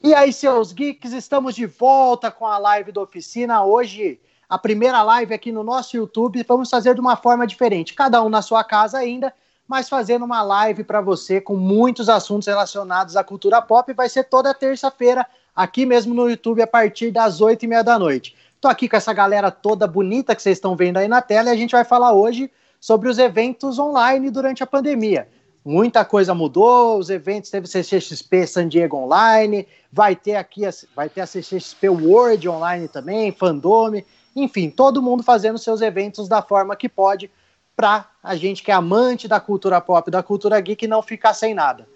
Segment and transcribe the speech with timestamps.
[0.00, 3.64] E aí, seus geeks, estamos de volta com a live da oficina.
[3.64, 6.44] Hoje, a primeira live aqui no nosso YouTube.
[6.46, 9.34] Vamos fazer de uma forma diferente, cada um na sua casa ainda,
[9.66, 13.92] mas fazendo uma live para você com muitos assuntos relacionados à cultura pop.
[13.92, 17.98] Vai ser toda terça-feira, aqui mesmo no YouTube, a partir das oito e meia da
[17.98, 18.36] noite.
[18.54, 21.52] Estou aqui com essa galera toda bonita que vocês estão vendo aí na tela e
[21.52, 25.28] a gente vai falar hoje sobre os eventos online durante a pandemia.
[25.68, 31.10] Muita coisa mudou, os eventos teve CCXP San Diego Online, vai ter aqui a, vai
[31.10, 36.74] ter a CCXP World Online também, Fandome, enfim, todo mundo fazendo seus eventos da forma
[36.74, 37.30] que pode
[37.76, 41.52] para a gente que é amante da cultura pop, da cultura geek não ficar sem
[41.52, 41.86] nada.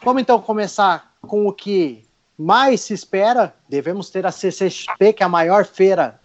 [0.00, 2.04] Vamos então começar com o que
[2.38, 3.52] mais se espera.
[3.68, 6.20] Devemos ter a CCXP, que é a maior feira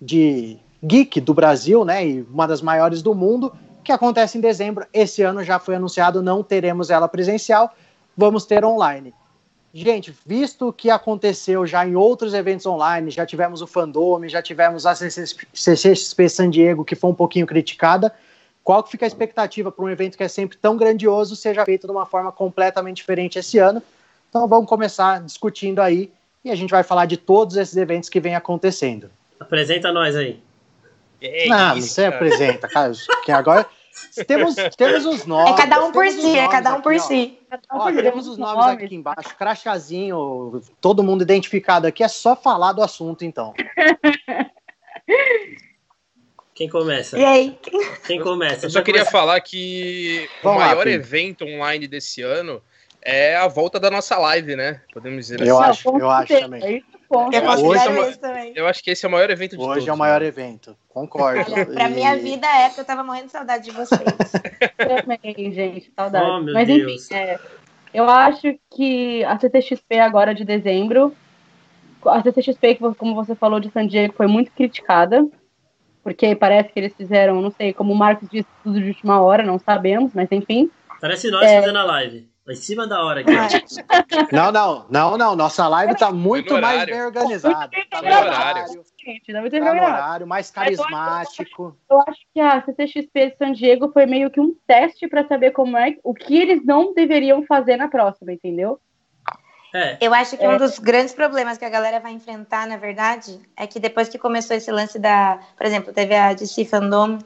[0.00, 4.86] de geek do Brasil, né, e uma das maiores do mundo, que acontece em dezembro.
[4.92, 7.74] Esse ano já foi anunciado, não teremos ela presencial,
[8.16, 9.14] vamos ter online.
[9.72, 14.40] Gente, visto o que aconteceu já em outros eventos online, já tivemos o Fandome, já
[14.40, 18.12] tivemos a CCXP San Diego, que foi um pouquinho criticada,
[18.64, 21.86] qual que fica a expectativa para um evento que é sempre tão grandioso seja feito
[21.86, 23.82] de uma forma completamente diferente esse ano?
[24.28, 26.12] Então vamos começar discutindo aí
[26.44, 29.10] e a gente vai falar de todos esses eventos que vem acontecendo.
[29.40, 30.42] Apresenta nós aí.
[31.20, 32.16] É não, isso, você cara.
[32.16, 32.92] apresenta, cara.
[33.24, 33.66] Que agora
[34.26, 35.52] temos, temos os nomes.
[35.52, 37.38] É cada um por si, é cada um por si.
[37.70, 42.82] Ó, temos os nomes aqui embaixo, crachazinho, todo mundo identificado aqui, é só falar do
[42.82, 43.54] assunto, então.
[46.54, 47.18] Quem começa?
[47.18, 47.58] E aí?
[48.06, 48.66] Quem começa?
[48.66, 49.18] Eu só queria começar.
[49.18, 52.60] falar que Vamos o maior lá, evento online desse ano
[53.00, 54.80] é a volta da nossa live, né?
[54.92, 55.70] Podemos dizer eu assim.
[55.70, 56.84] Acho, eu acho também.
[57.10, 57.82] Eu, acho hoje
[58.22, 59.82] é eu acho que esse é o maior evento de hoje todos.
[59.82, 60.26] Hoje é o maior né?
[60.26, 61.52] evento, concordo.
[61.52, 61.94] Olha, pra e...
[61.94, 64.00] minha vida é porque eu tava morrendo de saudade de vocês.
[64.76, 66.26] também, gente, saudade.
[66.26, 67.06] Oh, Mas Deus.
[67.06, 67.38] enfim, é,
[67.94, 71.14] eu acho que a CCXP agora de dezembro,
[72.04, 75.26] a CCXP, como você falou de San Diego, foi muito criticada,
[76.02, 79.42] porque parece que eles fizeram, não sei, como o Marcos disse, tudo de última hora,
[79.42, 80.70] não sabemos, mas enfim.
[81.00, 81.60] Parece nós é...
[81.60, 82.28] fazendo a live.
[82.48, 83.32] Em cima da hora aqui.
[84.32, 85.36] Não, não, não, não.
[85.36, 87.70] Nossa live tá muito mais bem organizada.
[87.90, 88.82] Tá no horário.
[89.50, 91.76] Tá no horário, mais carismático.
[91.90, 95.50] Eu acho que a CCXP de San Diego foi meio que um teste para saber
[95.50, 98.80] como é o que eles não deveriam fazer na próxima, entendeu?
[99.74, 99.98] É.
[100.00, 100.48] Eu acho que é.
[100.48, 104.18] um dos grandes problemas que a galera vai enfrentar, na verdade, é que depois que
[104.18, 107.18] começou esse lance da, por exemplo, teve a DC Fandom,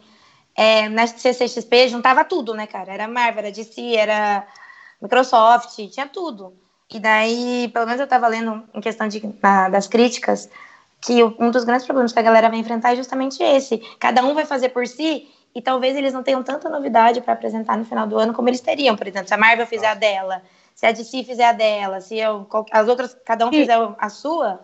[0.56, 2.92] é, na CCXP juntava tudo, né, cara?
[2.92, 4.46] Era Marvel, era DC, era
[5.02, 6.54] Microsoft, tinha tudo.
[6.94, 10.48] E daí, pelo menos eu estava lendo em questão de, na, das críticas,
[11.00, 13.78] que um dos grandes problemas que a galera vai enfrentar é justamente esse.
[13.98, 17.76] Cada um vai fazer por si e talvez eles não tenham tanta novidade para apresentar
[17.76, 18.96] no final do ano como eles teriam.
[18.96, 20.42] Por exemplo, se a Marvel fizer a dela,
[20.74, 24.60] se a DC fizer a dela, se eu, as outras, cada um fizer a sua.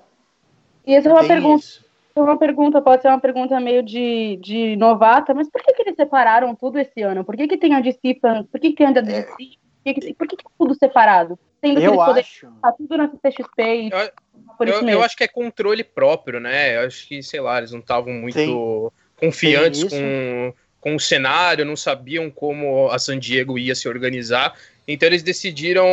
[0.87, 1.65] E essa é uma pergunta.
[1.65, 1.88] Isso.
[2.15, 5.82] É uma pergunta, pode ser uma pergunta meio de, de novata, mas por que, que
[5.82, 7.25] eles separaram tudo esse ano?
[7.25, 8.19] Por que, que tem a DC,
[8.50, 9.56] por que, que tem a DC,
[9.91, 11.38] é por que, que é tudo separado?
[11.60, 12.47] Sendo eu acho.
[12.62, 14.10] Tá tudo na CXP e eu,
[14.56, 15.00] por isso eu, mesmo.
[15.00, 16.76] eu acho que é controle próprio, né?
[16.76, 18.91] Eu acho que, sei lá, eles não estavam muito Sim.
[19.16, 24.54] confiantes com, com o cenário, não sabiam como a San Diego ia se organizar.
[24.87, 25.87] Então eles decidiram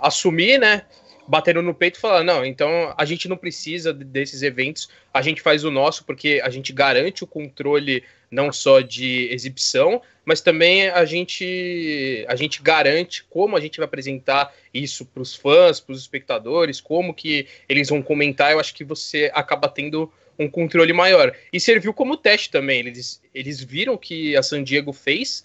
[0.00, 0.82] assumir, né?
[1.30, 5.40] Bateram no peito e falaram: não, então a gente não precisa desses eventos, a gente
[5.40, 10.88] faz o nosso porque a gente garante o controle não só de exibição, mas também
[10.88, 15.92] a gente a gente garante como a gente vai apresentar isso para os fãs, para
[15.92, 18.50] os espectadores, como que eles vão comentar.
[18.50, 21.32] Eu acho que você acaba tendo um controle maior.
[21.52, 22.80] E serviu como teste também.
[22.80, 25.44] Eles, eles viram que a San Diego fez,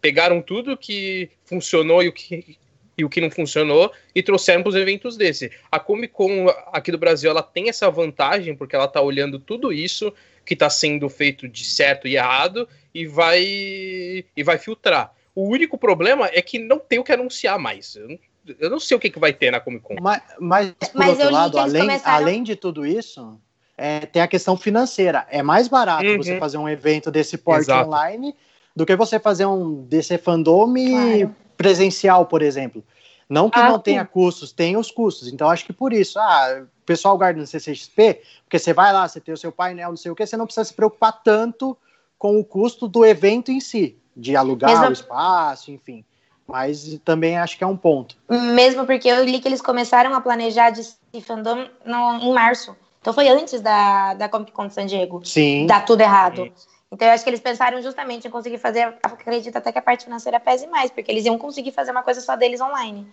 [0.00, 2.56] pegaram tudo que funcionou e o que
[2.96, 5.50] e o que não funcionou e trouxeram para os eventos desse.
[5.70, 9.72] A Comic Con aqui do Brasil ela tem essa vantagem porque ela está olhando tudo
[9.72, 10.12] isso
[10.44, 15.12] que está sendo feito de certo e errado e vai e vai filtrar.
[15.34, 17.96] O único problema é que não tem o que anunciar mais.
[17.96, 18.18] Eu não,
[18.60, 19.96] eu não sei o que, que vai ter na Comic Con.
[20.00, 22.16] Mas, mas por mas outro lado, além, começaram...
[22.16, 23.36] além de tudo isso,
[23.76, 25.26] é, tem a questão financeira.
[25.28, 26.18] É mais barato uhum.
[26.18, 27.88] você fazer um evento desse porte Exato.
[27.88, 28.34] online
[28.76, 31.36] do que você fazer um desse fandome claro.
[31.56, 32.82] Presencial, por exemplo.
[33.28, 33.82] Não que ah, não sim.
[33.82, 35.28] tenha custos, tem os custos.
[35.28, 39.08] Então, acho que por isso, ah, o pessoal guarda no CCXP, porque você vai lá,
[39.08, 41.76] você tem o seu painel, não sei o que, você não precisa se preocupar tanto
[42.18, 44.88] com o custo do evento em si, de alugar Mesmo...
[44.88, 46.04] o espaço, enfim.
[46.46, 48.16] Mas também acho que é um ponto.
[48.28, 50.84] Mesmo porque eu li que eles começaram a planejar de
[51.22, 52.76] fandom no, em março.
[53.00, 55.22] Então foi antes da, da Comic Con de San Diego.
[55.24, 55.66] Sim.
[55.66, 56.52] Dá tudo errado.
[56.92, 60.04] Então eu acho que eles pensaram justamente em conseguir fazer, acredito até que a parte
[60.04, 63.06] financeira pese mais, porque eles iam conseguir fazer uma coisa só deles online.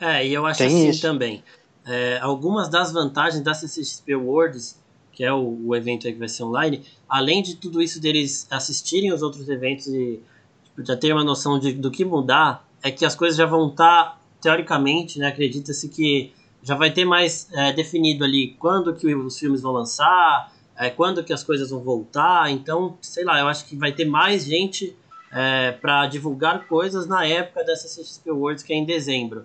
[0.00, 1.02] É, e eu acho Tem assim isso.
[1.02, 1.42] também.
[1.86, 4.80] é, algumas das vantagens da CCXP Worlds,
[5.12, 8.46] que é o, o evento aí que vai ser online, além de tudo isso deles
[8.50, 10.20] assistirem os outros eventos e
[10.64, 13.68] tipo, já ter uma noção de, do que mudar, é que as coisas já vão
[13.68, 16.32] estar, tá, teoricamente, né, acredita-se que
[16.62, 21.24] já vai ter mais é, definido ali quando que os filmes vão lançar, é, quando
[21.24, 22.50] que as coisas vão voltar.
[22.50, 24.96] Então, sei lá, eu acho que vai ter mais gente
[25.32, 29.44] é, para divulgar coisas na época dessa CXP Awards, que é em dezembro.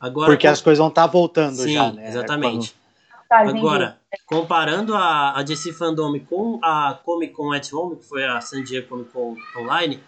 [0.00, 2.08] Agora, Porque as coisas vão estar tá voltando sim, já, né?
[2.08, 2.74] Exatamente.
[3.28, 8.24] Tá, Agora, comparando a, a DC Fandom com a Comic Con at Home, que foi
[8.24, 10.00] a San Diego Comic Con Online,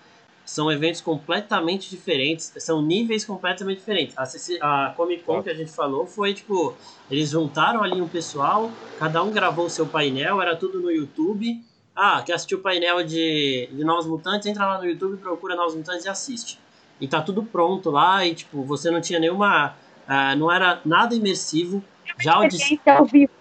[0.50, 4.16] são eventos completamente diferentes, são níveis completamente diferentes.
[4.18, 6.74] A, a Comic Con que a gente falou foi tipo,
[7.08, 8.68] eles juntaram ali um pessoal,
[8.98, 11.62] cada um gravou o seu painel, era tudo no YouTube.
[11.94, 14.48] Ah, quer assistir o painel de, de Novos Mutantes?
[14.48, 16.58] Entra lá no YouTube, procura Novos Mutantes e assiste.
[17.00, 19.76] E tá tudo pronto lá, e tipo, você não tinha nenhuma.
[20.08, 21.80] Uh, não era nada imersivo.
[22.18, 23.32] Já o experiência ao vivo.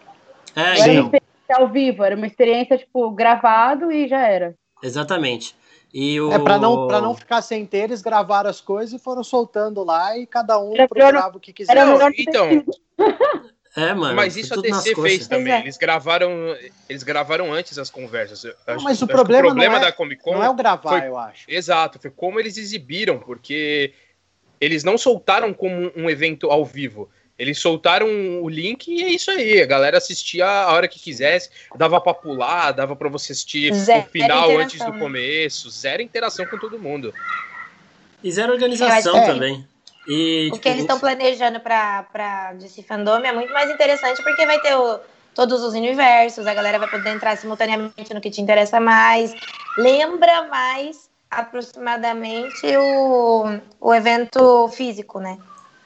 [0.55, 0.93] É, era então.
[0.93, 4.53] uma experiência ao vivo, era uma experiência, tipo, gravado e já era.
[4.83, 5.57] Exatamente.
[5.93, 6.31] E o...
[6.31, 9.83] É, para não, pra não ficar sem ter, eles gravaram as coisas e foram soltando
[9.83, 11.79] lá e cada um era procurava o que quisesse.
[12.17, 12.63] Então.
[13.75, 14.15] É, mano.
[14.15, 15.53] Mas isso a DC fez também.
[15.53, 15.59] É.
[15.59, 16.31] Eles gravaram,
[16.89, 18.43] eles gravaram antes as conversas.
[18.67, 21.07] Não, mas o problema, o problema é, da Comic Con não é o gravar, foi,
[21.07, 21.45] eu acho.
[21.47, 23.93] Exato, foi como eles exibiram, porque
[24.59, 27.09] eles não soltaram como um evento ao vivo.
[27.39, 28.07] Eles soltaram
[28.43, 29.61] o link e é isso aí.
[29.61, 34.05] A galera assistia a hora que quisesse, dava pra pular, dava pra você assistir zero
[34.05, 35.69] o final antes do começo.
[35.69, 37.13] Zero interação com todo mundo.
[38.21, 39.25] E zero organização é.
[39.25, 39.65] também.
[40.05, 44.21] E, o tipo, que eles estão planejando pra, pra DC Fandom é muito mais interessante
[44.21, 44.99] porque vai ter o,
[45.33, 49.33] todos os universos, a galera vai poder entrar simultaneamente no que te interessa mais.
[49.77, 55.37] Lembra mais aproximadamente o, o evento físico, né?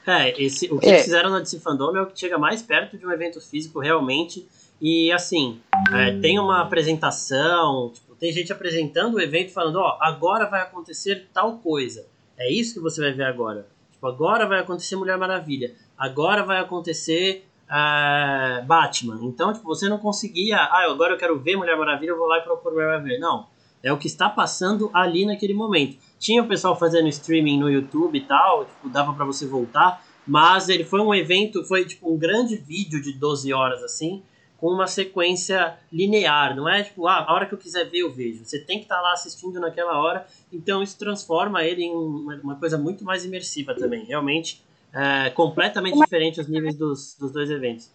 [0.06, 1.00] É, esse, o que é.
[1.00, 4.48] fizeram na DC Fandom é o que chega mais perto de um evento físico realmente.
[4.82, 5.62] E assim,
[5.94, 11.28] é, tem uma apresentação, tipo, tem gente apresentando o evento falando, ó, agora vai acontecer
[11.34, 12.06] tal coisa.
[12.38, 13.68] É isso que você vai ver agora.
[13.92, 15.74] Tipo, agora vai acontecer Mulher Maravilha.
[15.98, 19.20] Agora vai acontecer uh, Batman.
[19.24, 22.40] Então, tipo, você não conseguia, ah, agora eu quero ver Mulher Maravilha, eu vou lá
[22.40, 23.20] e procuro Mulher Maravilha.
[23.20, 23.48] Não.
[23.82, 25.98] É o que está passando ali naquele momento.
[26.24, 30.70] Tinha o pessoal fazendo streaming no YouTube e tal, tipo, dava para você voltar, mas
[30.70, 34.24] ele foi um evento, foi tipo um grande vídeo de 12 horas assim,
[34.56, 38.14] com uma sequência linear, não é tipo, ah, a hora que eu quiser ver eu
[38.14, 38.46] vejo.
[38.46, 42.56] Você tem que estar tá lá assistindo naquela hora, então isso transforma ele em uma,
[42.56, 44.06] coisa muito mais imersiva também.
[44.06, 47.92] Realmente, é completamente diferente os níveis dos, dos dois eventos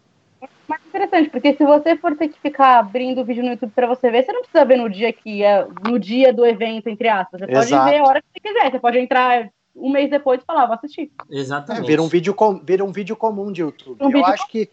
[0.68, 3.86] mais interessante, porque se você for ter que ficar abrindo o vídeo no YouTube para
[3.86, 7.08] você ver, você não precisa ver no dia que é no dia do evento, entre
[7.08, 7.40] aspas.
[7.40, 7.90] Você pode Exato.
[7.90, 8.70] ver a hora que você quiser.
[8.70, 11.10] Você pode entrar um mês depois e falar, vou assistir.
[11.30, 11.84] Exatamente.
[11.84, 13.96] É, vira, um vídeo com, vira um vídeo comum de YouTube.
[14.00, 14.50] Um Eu acho com...
[14.50, 14.68] que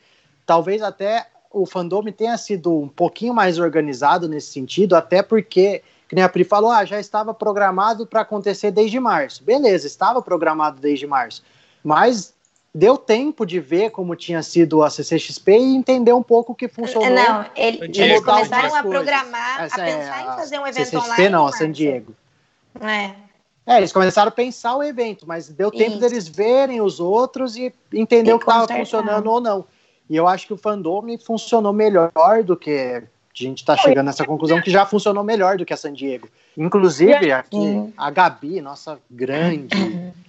[0.46, 6.16] talvez até o fandom tenha sido um pouquinho mais organizado nesse sentido, até porque, que
[6.16, 9.42] nem a Pri falou, ah, já estava programado para acontecer desde março.
[9.44, 11.42] Beleza, estava programado desde março.
[11.82, 12.35] Mas
[12.76, 16.68] deu tempo de ver como tinha sido a CCXP e entender um pouco o que
[16.68, 17.10] funcionou.
[17.10, 20.86] Não, ele, eles começaram a programar, Essa a é pensar é em fazer um evento
[20.90, 21.30] CCXP, online.
[21.30, 22.14] não, a San Diego.
[22.82, 23.12] É.
[23.66, 26.00] É, eles começaram a pensar o evento, mas deu tempo Isso.
[26.02, 29.66] deles verem os outros e entender e o que estava funcionando ou não.
[30.10, 33.04] E eu acho que o fandom funcionou melhor do que a
[33.34, 36.28] gente está chegando nessa conclusão que já funcionou melhor do que a San Diego.
[36.58, 40.14] Inclusive, aqui, a Gabi, nossa grande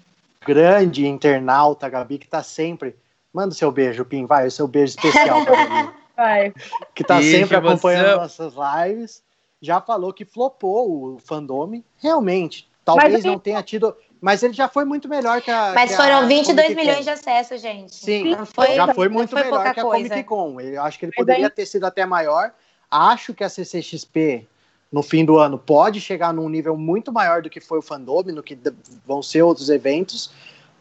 [0.47, 2.97] grande internauta, Gabi, que tá sempre.
[3.33, 5.93] Manda o seu beijo, Pim, vai, o seu beijo especial pra Gabi.
[6.17, 6.55] Vai.
[6.95, 8.17] Que tá beijo sempre acompanhando você...
[8.17, 9.23] nossas lives.
[9.61, 11.85] Já falou que flopou o fandome.
[11.99, 13.95] Realmente, talvez não tenha tido.
[14.19, 15.73] Mas ele já foi muito melhor que a.
[15.75, 17.95] Mas que foram a 22 milhões de acessos, gente.
[17.95, 20.09] Sim, foi, já foi muito foi melhor que a coisa.
[20.09, 20.59] Comic Con.
[20.59, 22.53] Eu acho que ele poderia ter sido até maior.
[22.91, 24.49] Acho que a CCXP
[24.91, 28.33] no fim do ano pode chegar num nível muito maior do que foi o Fandome,
[28.33, 28.59] no que
[29.05, 30.31] vão ser outros eventos,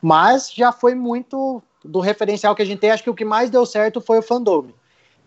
[0.01, 2.91] mas já foi muito do referencial que a gente tem.
[2.91, 4.73] Acho que o que mais deu certo foi o Fandome.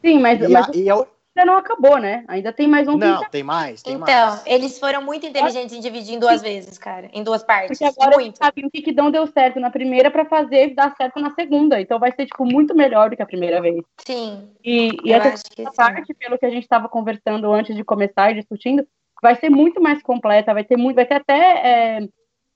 [0.04, 0.68] Sim, mas, e, mas...
[0.68, 1.06] A, e eu,
[1.38, 2.25] ainda não acabou, né?
[2.26, 2.97] Ainda tem mais um.
[2.97, 4.47] Não, tem mais, tem então, mais.
[4.47, 7.09] eles foram muito inteligentes em dividir em duas vezes, cara.
[7.12, 7.78] Em duas partes.
[7.78, 8.37] Porque agora muito.
[8.37, 11.80] sabe o que não deu certo na primeira para fazer dar certo na segunda.
[11.80, 13.83] Então vai ser, tipo, muito melhor do que a primeira vez.
[14.04, 14.49] Sim.
[14.64, 15.38] E, e essa
[15.76, 18.87] parte, pelo que a gente estava conversando antes de começar e discutindo,
[19.23, 21.38] vai ser muito mais completa, vai ter muito, vai ter até.
[21.38, 22.09] É,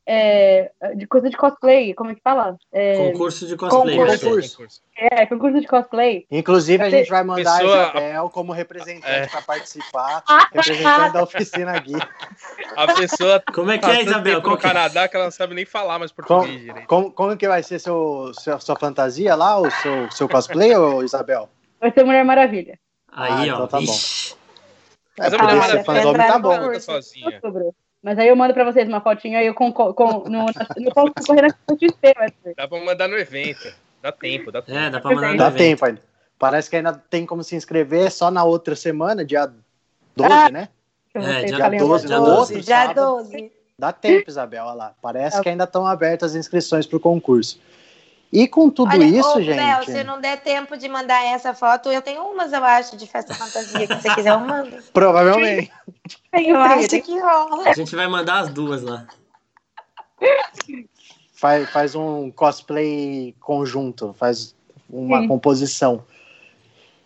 [0.05, 2.57] é, de coisa de cosplay, como é que fala?
[2.73, 3.97] É, concurso de cosplay.
[3.97, 4.31] Concurso.
[4.31, 4.83] concurso.
[4.97, 6.27] É, concurso de cosplay.
[6.31, 7.85] Inclusive, a gente vai mandar Pessoa...
[7.85, 9.27] a Isabel como representante é.
[9.27, 11.95] para participar, representante da oficina Gui.
[12.77, 13.43] A pessoa.
[13.55, 14.41] Como é que é, Isabel?
[14.43, 14.63] Qual no que...
[14.63, 16.87] Canadá que ela não sabe nem falar mais português como, direito.
[16.87, 21.05] Como, como que vai ser seu, sua, sua fantasia lá, o seu, seu cosplay, ou
[21.05, 21.49] Isabel?
[21.81, 22.79] Vai ser Mulher Maravilha.
[23.13, 23.65] Aí, ah, ó.
[23.65, 23.93] Então tá bom.
[23.93, 26.81] É, Mas a Mulher Maravilha tá bom.
[26.81, 27.41] Sozinha.
[28.03, 29.85] Mas aí eu mando pra vocês uma fotinha aí eu com, com,
[30.29, 33.73] no, no posso concorrer na XP, Dá pra mandar no evento.
[34.03, 34.79] Dá tempo, dá tempo.
[34.79, 35.59] É, dá pra mandar no dá evento.
[35.59, 36.03] tempo ainda.
[36.37, 39.47] Parece que ainda tem como se inscrever só na outra semana, dia
[40.17, 40.69] 12, ah, né?
[41.15, 42.61] É, dia, dia 12, dia 12.
[42.61, 43.53] Dia 12.
[43.79, 44.95] Dá tempo, Isabel, olha lá.
[45.01, 47.61] Parece que ainda estão abertas as inscrições pro concurso.
[48.33, 49.57] E com tudo Olha, isso, ô, gente.
[49.57, 53.07] Bel, se não der tempo de mandar essa foto, eu tenho umas, eu acho, de
[53.07, 53.87] festa fantasia.
[53.87, 54.79] Que você quiser, eu mando.
[54.93, 55.71] Provavelmente.
[56.33, 57.69] Eu acho que rola.
[57.69, 59.07] A gente vai mandar as duas lá.
[61.35, 64.55] Faz, faz um cosplay conjunto, faz
[64.89, 65.29] uma Sim.
[65.29, 66.05] composição.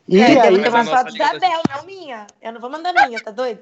[0.09, 2.27] E é, aí, tem uma foto da Bel, não minha.
[2.41, 3.61] Eu não vou mandar minha, tá doido?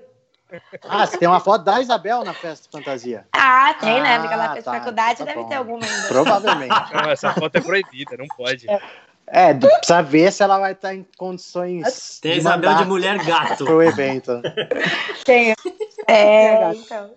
[0.87, 3.26] Ah, você tem uma foto da Isabel na festa fantasia?
[3.33, 4.18] Ah, tem, né?
[4.18, 5.49] Porque ela fez tá, faculdade, tá deve bom.
[5.49, 6.09] ter alguma ainda.
[6.09, 6.92] Provavelmente.
[6.92, 8.68] Não, essa foto é proibida, não pode.
[8.68, 8.80] É.
[9.35, 12.21] É, precisa ver se ela vai estar em condições.
[12.23, 13.64] Tem a Isabel de mulher gato.
[13.64, 14.41] Pro evento.
[15.25, 15.53] Tem.
[16.07, 17.11] É, então.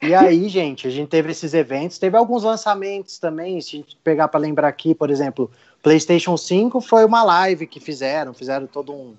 [0.00, 3.60] E aí, gente, a gente teve esses eventos, teve alguns lançamentos também.
[3.60, 5.50] Se a gente pegar para lembrar aqui, por exemplo,
[5.82, 9.14] PlayStation 5 foi uma live que fizeram, fizeram todo um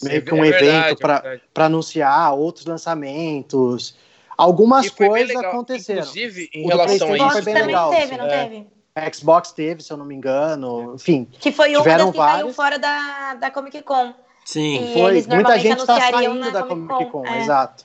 [0.00, 3.96] meio que um é evento para anunciar outros lançamentos.
[4.38, 6.02] Algumas coisas aconteceram.
[6.02, 7.90] Inclusive, em o relação a isso, foi bem legal.
[7.90, 8.16] Teve, assim.
[8.16, 8.44] não é.
[8.44, 8.75] teve?
[9.12, 10.94] Xbox teve, se eu não me engano.
[10.94, 11.28] Enfim.
[11.38, 12.40] Que foi uma das que vários.
[12.40, 14.14] caiu fora da, da Comic Con.
[14.44, 15.22] Sim, e foi.
[15.34, 17.42] Muita gente está saindo da Comic Con, Comic -Con é.
[17.42, 17.84] exato.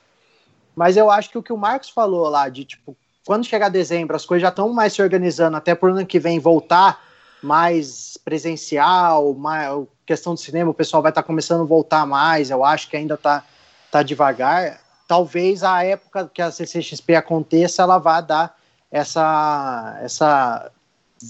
[0.75, 4.15] Mas eu acho que o que o Marcos falou lá, de tipo, quando chegar dezembro,
[4.15, 7.03] as coisas já estão mais se organizando, até por ano que vem voltar
[7.41, 12.49] mais presencial, mais, questão do cinema, o pessoal vai estar tá começando a voltar mais,
[12.49, 13.43] eu acho que ainda está
[13.91, 14.79] tá devagar.
[15.07, 18.55] Talvez a época que a CCXP aconteça, ela vá dar
[18.89, 20.71] essa, essa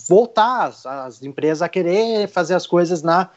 [0.07, 3.29] voltar as, as empresas a querer fazer as coisas na,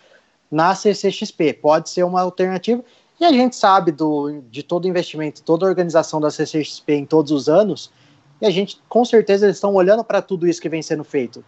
[0.51, 1.55] na CCXP.
[1.55, 2.83] Pode ser uma alternativa.
[3.21, 7.31] E a gente sabe do, de todo investimento, toda a organização da CCXP em todos
[7.31, 7.91] os anos,
[8.41, 11.45] e a gente, com certeza, eles estão olhando para tudo isso que vem sendo feito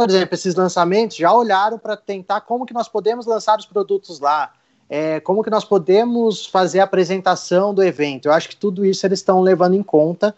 [0.00, 4.18] por exemplo, esses lançamentos já olharam para tentar como que nós podemos lançar os produtos
[4.18, 4.52] lá,
[4.88, 8.26] é, como que nós podemos fazer a apresentação do evento.
[8.26, 10.34] Eu acho que tudo isso eles estão levando em conta,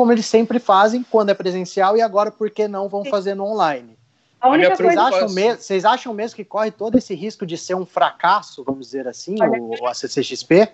[0.00, 3.44] como eles sempre fazem quando é presencial e agora por que não vão fazer no
[3.44, 3.98] online.
[4.40, 5.02] A única vocês, coisa...
[5.02, 8.86] acham mesmo, vocês acham mesmo que corre todo esse risco de ser um fracasso, vamos
[8.86, 10.72] dizer assim, o, a CCXP?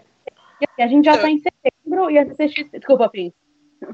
[0.78, 2.78] A gente já está em setembro e a CCXP.
[2.78, 3.32] Desculpa, Pim.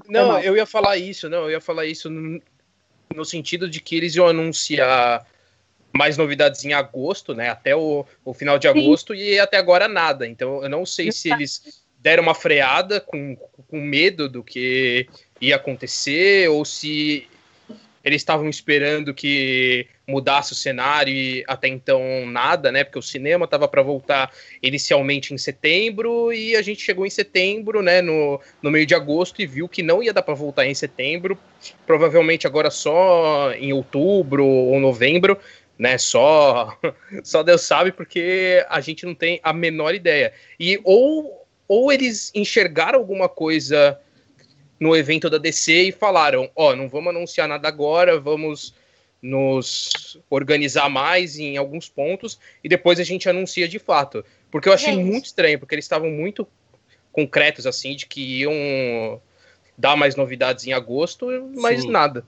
[0.06, 4.14] Não, eu ia falar isso, não, eu ia falar isso no sentido de que eles
[4.14, 5.26] iam anunciar
[5.94, 7.48] mais novidades em agosto, né?
[7.48, 9.20] Até o, o final de agosto, Sim.
[9.20, 10.28] e até agora nada.
[10.28, 13.36] Então eu não sei se eles deram uma freada com,
[13.68, 15.06] com medo do que
[15.40, 17.28] ia acontecer, ou se
[18.04, 22.82] eles estavam esperando que mudasse o cenário e até então nada, né?
[22.82, 27.80] Porque o cinema estava para voltar inicialmente em setembro e a gente chegou em setembro,
[27.80, 28.02] né?
[28.02, 31.38] No, no meio de agosto e viu que não ia dar para voltar em setembro,
[31.86, 35.38] provavelmente agora só em outubro ou novembro,
[35.78, 35.96] né?
[35.96, 36.76] Só,
[37.22, 40.32] só Deus sabe porque a gente não tem a menor ideia.
[40.58, 41.41] E ou
[41.72, 43.98] ou eles enxergaram alguma coisa
[44.78, 48.74] no evento da DC e falaram: Ó, oh, não vamos anunciar nada agora, vamos
[49.22, 54.22] nos organizar mais em alguns pontos e depois a gente anuncia de fato.
[54.50, 56.46] Porque eu achei muito estranho, porque eles estavam muito
[57.10, 59.18] concretos assim de que iam
[59.78, 61.90] dar mais novidades em agosto, mas Sim.
[61.90, 62.22] nada.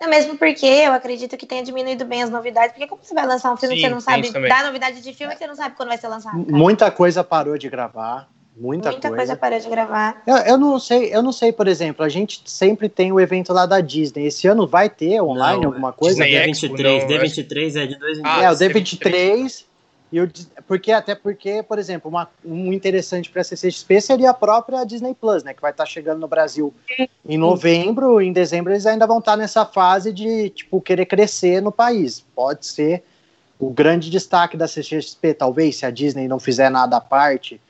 [0.00, 2.70] Não, mesmo porque eu acredito que tenha diminuído bem as novidades.
[2.70, 5.12] Porque como você vai lançar um filme Sim, que você não sabe dar novidade de
[5.12, 6.44] filme que você não sabe quando vai ser lançado?
[6.44, 6.56] Cara?
[6.56, 8.28] Muita coisa parou de gravar.
[8.58, 9.16] Muita, Muita coisa.
[9.16, 10.22] coisa parou de gravar.
[10.26, 13.52] Eu, eu, não sei, eu não sei, por exemplo, a gente sempre tem o evento
[13.52, 14.24] lá da Disney.
[14.24, 16.24] Esse ano vai ter online não, alguma coisa?
[16.24, 18.34] Disney D23, D23 é de dois em dois.
[18.34, 19.64] Ah, é, o D23
[20.10, 20.30] e o,
[20.66, 25.14] porque até porque, por exemplo, uma, um interessante para a CCXP seria a própria Disney
[25.14, 26.72] Plus, né, que vai estar tá chegando no Brasil
[27.28, 31.60] em novembro, em dezembro eles ainda vão estar tá nessa fase de tipo querer crescer
[31.60, 32.24] no país.
[32.34, 33.02] Pode ser
[33.58, 37.60] o grande destaque da CCXP, talvez, se a Disney não fizer nada à parte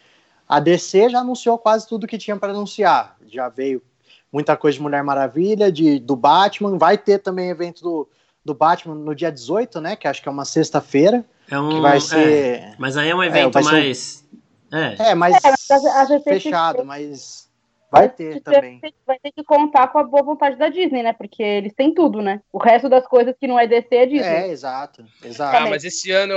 [0.49, 3.17] a DC já anunciou quase tudo que tinha para anunciar.
[3.26, 3.83] Já veio
[4.33, 6.79] muita coisa de Mulher Maravilha, de, do Batman.
[6.79, 8.09] Vai ter também evento do,
[8.45, 9.97] do Batman no dia 18, né?
[9.97, 11.25] Que acho que é uma sexta-feira.
[11.50, 12.29] É um, que vai ser.
[12.29, 14.25] É, mas aí é um é, evento é, mais.
[14.73, 15.11] Um, é.
[15.11, 17.46] é, mais é, fechado, mas.
[17.90, 18.81] Vai ter também.
[19.07, 21.12] Vai ter que contar com a boa vontade da Disney, né?
[21.12, 22.40] Porque eles têm tudo, né?
[22.52, 24.26] O resto das coisas que não é DC é Disney.
[24.26, 25.05] É, exato.
[25.25, 25.57] exato.
[25.57, 26.35] Ah, mas esse ano.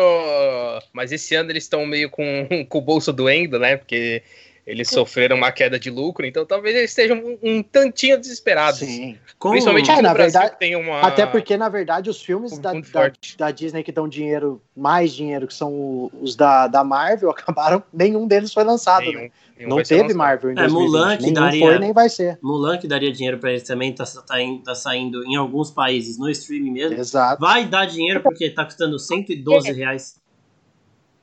[0.94, 2.24] Mas esse ano eles estão meio com,
[2.70, 3.78] com o bolso doendo, né?
[3.78, 4.22] Porque
[4.70, 8.80] eles sofreram uma queda de lucro, então talvez eles estejam um, um tantinho desesperados.
[8.80, 9.18] Sim.
[9.40, 9.50] Com...
[9.50, 11.02] Principalmente é, na Brasil, verdade, tem uma...
[11.02, 15.12] Até porque, na verdade, os filmes um da, da, da, Disney que dão dinheiro, mais
[15.12, 19.32] dinheiro, que são os da, da Marvel, acabaram, nenhum deles foi lançado, nenhum, né?
[19.58, 20.88] Nenhum não teve Marvel em é, 2020.
[20.88, 22.40] Mulan que daria, foi, nem vai ser.
[22.42, 26.30] Mulan que daria dinheiro para eles também, tá, tá, tá saindo em alguns países no
[26.30, 27.00] streaming mesmo.
[27.00, 27.42] Exato.
[27.42, 30.20] Vai dar dinheiro porque tá custando 112 reais.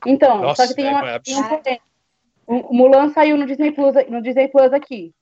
[0.05, 1.86] Então, Nossa, só que tem, é, uma, tem um
[2.47, 5.13] o Mulan saiu no Disney Plus, no Disney Plus aqui.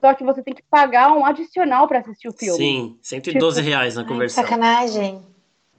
[0.00, 2.56] Só que você tem que pagar um adicional para assistir o filme.
[2.56, 4.42] Sim, 112 tipo, reais na conversão.
[4.42, 5.22] Sacanagem.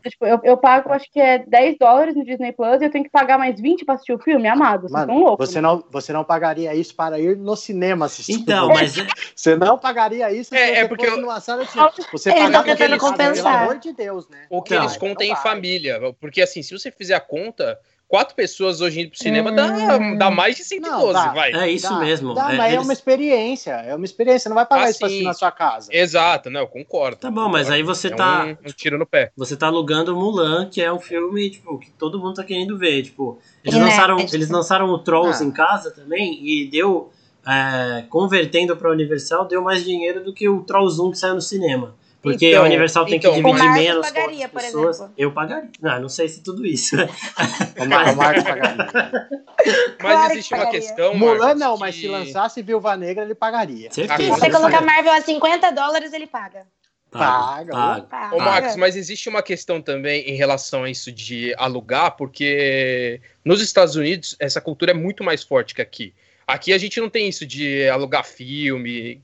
[0.10, 3.04] Tipo, eu, eu pago, acho que é 10 dólares no Disney Plus e eu tenho
[3.04, 4.90] que pagar mais 20 para assistir o filme, amado.
[4.90, 5.50] Vocês Mano, loucos.
[5.50, 8.98] Você não, você não pagaria isso para ir no cinema assistir Então, mas.
[8.98, 11.18] É- você não pagaria isso é, é porque eu...
[11.18, 11.92] numa sala de cinema.
[12.12, 13.44] Você estão tentando compensar.
[13.44, 14.48] Pelo amor de Deus, né?
[14.50, 16.00] O que não, eles contam em família.
[16.20, 17.80] Porque assim, se você fizer a conta,
[18.12, 19.56] quatro pessoas hoje indo pro cinema hum...
[19.56, 21.54] dá, dá mais de 112, não, dá, vai.
[21.54, 22.34] É isso dá, mesmo.
[22.34, 22.76] Dá, é, mas é eles...
[22.76, 25.88] é uma experiência, é uma experiência, não vai pagar isso assim, na sua casa.
[25.90, 27.16] Exato, não, eu concordo.
[27.16, 27.54] Tá bom, concordo.
[27.54, 28.44] mas aí você é tá.
[28.44, 29.32] Um, um, tiro no pé.
[29.38, 33.04] Você tá alugando Mulan, que é um filme, tipo, que todo mundo tá querendo ver.
[33.04, 35.48] Tipo, eles, é, lançaram, é eles lançaram o Trolls ah.
[35.48, 37.10] em casa também e deu.
[37.48, 41.42] É, convertendo pra Universal, deu mais dinheiro do que o Trolls 1 que saiu no
[41.42, 41.96] cinema.
[42.22, 44.96] Porque então, a Universal tem então, que dividir menos pagaria, com as pessoas.
[44.98, 45.14] Exemplo.
[45.18, 45.70] Eu pagaria.
[45.82, 46.96] Não, não sei se tudo isso.
[47.80, 48.88] o Marcos pagaria.
[49.66, 51.16] Mas claro existe uma questão.
[51.16, 51.80] Mulan não, que...
[51.80, 53.90] mas se lançasse Viúva Negra, ele pagaria.
[53.92, 56.68] Se você colocar Marvel a 50 dólares, ele paga.
[57.12, 57.72] Paga.
[57.72, 58.02] paga.
[58.04, 58.36] paga.
[58.36, 63.62] Ô, Marcos, mas existe uma questão também em relação a isso de alugar, porque nos
[63.62, 66.14] Estados Unidos essa cultura é muito mais forte que aqui.
[66.48, 69.22] Aqui a gente não tem isso de alugar filme,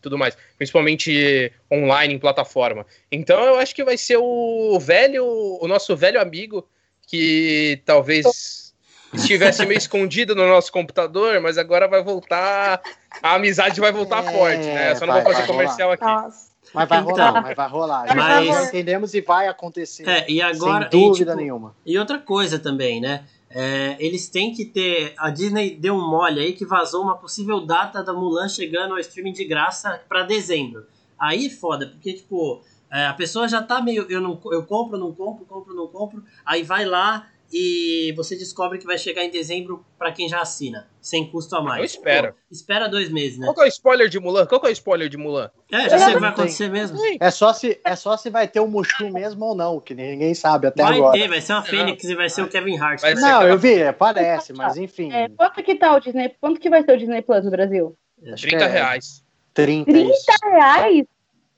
[0.00, 2.86] e tudo mais, principalmente online em plataforma.
[3.12, 5.24] Então eu acho que vai ser o velho,
[5.60, 6.66] o nosso velho amigo
[7.06, 8.74] que talvez
[9.12, 12.80] estivesse meio escondido no nosso computador, mas agora vai voltar,
[13.22, 14.94] a amizade vai voltar é, forte, né?
[14.94, 15.94] Só não vai, vou fazer comercial rolar.
[15.94, 16.04] aqui.
[16.04, 16.50] Nossa.
[16.72, 18.16] Mas vai então, rolar, mas vai rolar.
[18.16, 18.46] Mas...
[18.46, 20.08] Nós entendemos e vai acontecer.
[20.08, 21.74] É, e agora, sem dúvida e, tipo, nenhuma.
[21.84, 23.24] E outra coisa também, né?
[23.52, 25.12] É, eles têm que ter.
[25.18, 28.98] A Disney deu um mole aí que vazou uma possível data da Mulan chegando ao
[29.00, 30.86] streaming de graça para dezembro.
[31.18, 34.06] Aí foda, porque, tipo, é, a pessoa já tá meio.
[34.08, 36.24] Eu, não, eu compro, não compro, compro, não compro.
[36.46, 40.88] Aí vai lá, e você descobre que vai chegar em dezembro para quem já assina,
[41.00, 41.78] sem custo a mais.
[41.78, 42.32] Eu espero.
[42.32, 43.46] Pô, espera dois meses, né?
[43.46, 44.46] Qual que é o spoiler de Mulan?
[44.46, 45.50] Qual que é o spoiler de Mulan?
[45.70, 46.98] É, já sei o que vai acontecer mesmo.
[47.18, 50.34] É só, se, é só se vai ter o Mushu mesmo ou não, que ninguém
[50.34, 51.18] sabe até vai agora.
[51.18, 53.02] Ter, vai ser uma Fênix e vai ser o Kevin Hart.
[53.16, 55.12] Não, eu vi, é, parece, mas enfim.
[55.12, 56.34] É, quanto que tá o Disney?
[56.40, 57.96] Quanto que vai ser o Disney Plus no Brasil?
[58.32, 59.24] Acho 30 é reais.
[59.54, 61.06] 30, 30 reais?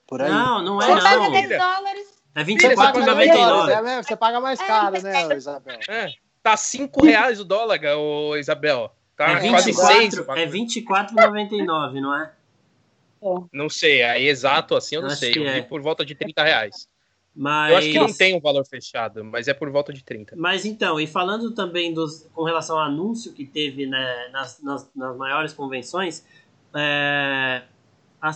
[0.06, 0.30] Por aí.
[0.30, 1.02] Não, não é Você não.
[1.02, 2.11] Paga 10 dólares.
[2.34, 3.88] É 24,99.
[3.88, 5.78] É, você paga mais caro, né, Isabel?
[5.88, 6.08] É.
[6.42, 8.90] Tá 5 reais o dólar, ô Isabel.
[9.16, 12.32] Tá é 24, quase É 24,99, não é?
[13.52, 15.30] Não sei, é exato assim eu não sei.
[15.30, 15.62] Eu vi é.
[15.62, 16.88] por volta de 30 reais.
[17.34, 17.70] Mas...
[17.70, 20.36] Eu acho que não tem um valor fechado, mas é por volta de 30.
[20.36, 24.90] Mas então, e falando também dos, com relação ao anúncio que teve né, nas, nas,
[24.94, 26.26] nas, maiores convenções,
[26.74, 27.62] é,
[28.22, 28.30] a,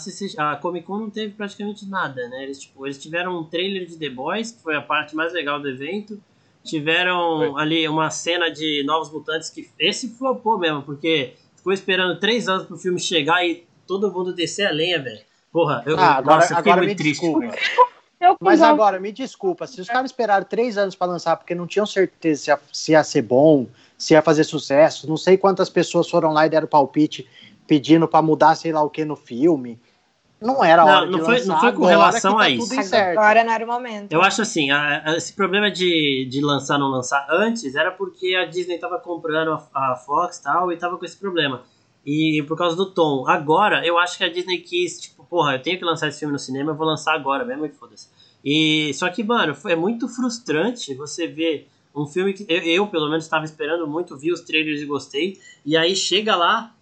[0.53, 2.42] a, Comic Con não teve praticamente nada, né?
[2.42, 5.61] Eles, tipo, eles tiveram um trailer de The Boys, que foi a parte mais legal
[5.61, 6.20] do evento,
[6.66, 12.49] Tiveram ali uma cena de Novos Mutantes que esse flopou mesmo, porque ficou esperando três
[12.49, 15.20] anos pro filme chegar e todo mundo descer a lenha, velho.
[15.53, 17.20] Porra, eu, ah, agora, nossa, eu agora muito me triste.
[17.20, 17.55] Desculpa.
[18.40, 21.87] Mas agora, me desculpa, se os caras esperaram três anos para lançar porque não tinham
[21.87, 26.11] certeza se ia, se ia ser bom, se ia fazer sucesso, não sei quantas pessoas
[26.11, 27.29] foram lá e deram palpite
[27.66, 29.81] pedindo para mudar sei lá o que no filme.
[30.40, 32.74] Não era a hora não, não foi, não foi com relação tá a isso.
[32.94, 34.12] Agora não era o momento.
[34.12, 38.35] Eu acho assim, a, a, esse problema de, de lançar não lançar antes era porque
[38.35, 41.62] a Disney tava comprando a, a Fox e tal e tava com esse problema.
[42.05, 43.26] E por causa do tom.
[43.26, 46.33] Agora, eu acho que a Disney quis, tipo, porra, eu tenho que lançar esse filme
[46.33, 48.09] no cinema, eu vou lançar agora mesmo e foda-se.
[48.44, 53.09] E só que, mano, é muito frustrante você ver um filme que eu, eu pelo
[53.09, 56.76] menos estava esperando muito, vi os trailers e gostei, e aí chega lá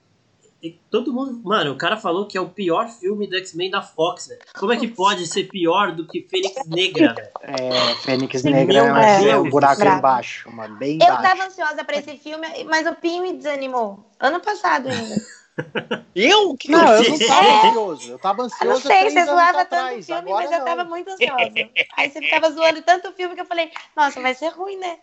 [0.65, 1.39] e todo mundo.
[1.45, 4.41] Mano, o cara falou que é o pior filme do X-Men da Fox, velho.
[4.59, 7.29] Como é que pode ser pior do que Fênix Negra, velho?
[7.45, 9.99] É, Fênix Negra é, é um buraco bravo.
[9.99, 11.23] embaixo, uma bem Eu baixo.
[11.23, 14.03] tava ansiosa pra esse filme, mas o Pim me desanimou.
[14.19, 15.15] Ano passado ainda.
[16.17, 16.57] Eu?
[16.57, 17.69] Que não, eu não tava é.
[17.69, 18.11] ansioso.
[18.11, 18.65] Eu tava ansioso.
[18.65, 20.59] Eu não sei, você zoava tanto o filme, Agora mas não.
[20.59, 21.71] eu tava muito ansiosa.
[21.97, 24.99] Aí você ficava zoando tanto o filme que eu falei, nossa, vai ser ruim, né?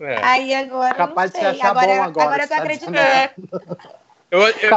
[0.00, 0.24] É.
[0.24, 0.94] Aí agora.
[0.94, 1.50] Capaz não sei.
[1.50, 2.24] de você achar agora, bom agora.
[2.24, 2.96] Agora eu tô tá acreditando.
[4.30, 4.70] Eu, eu,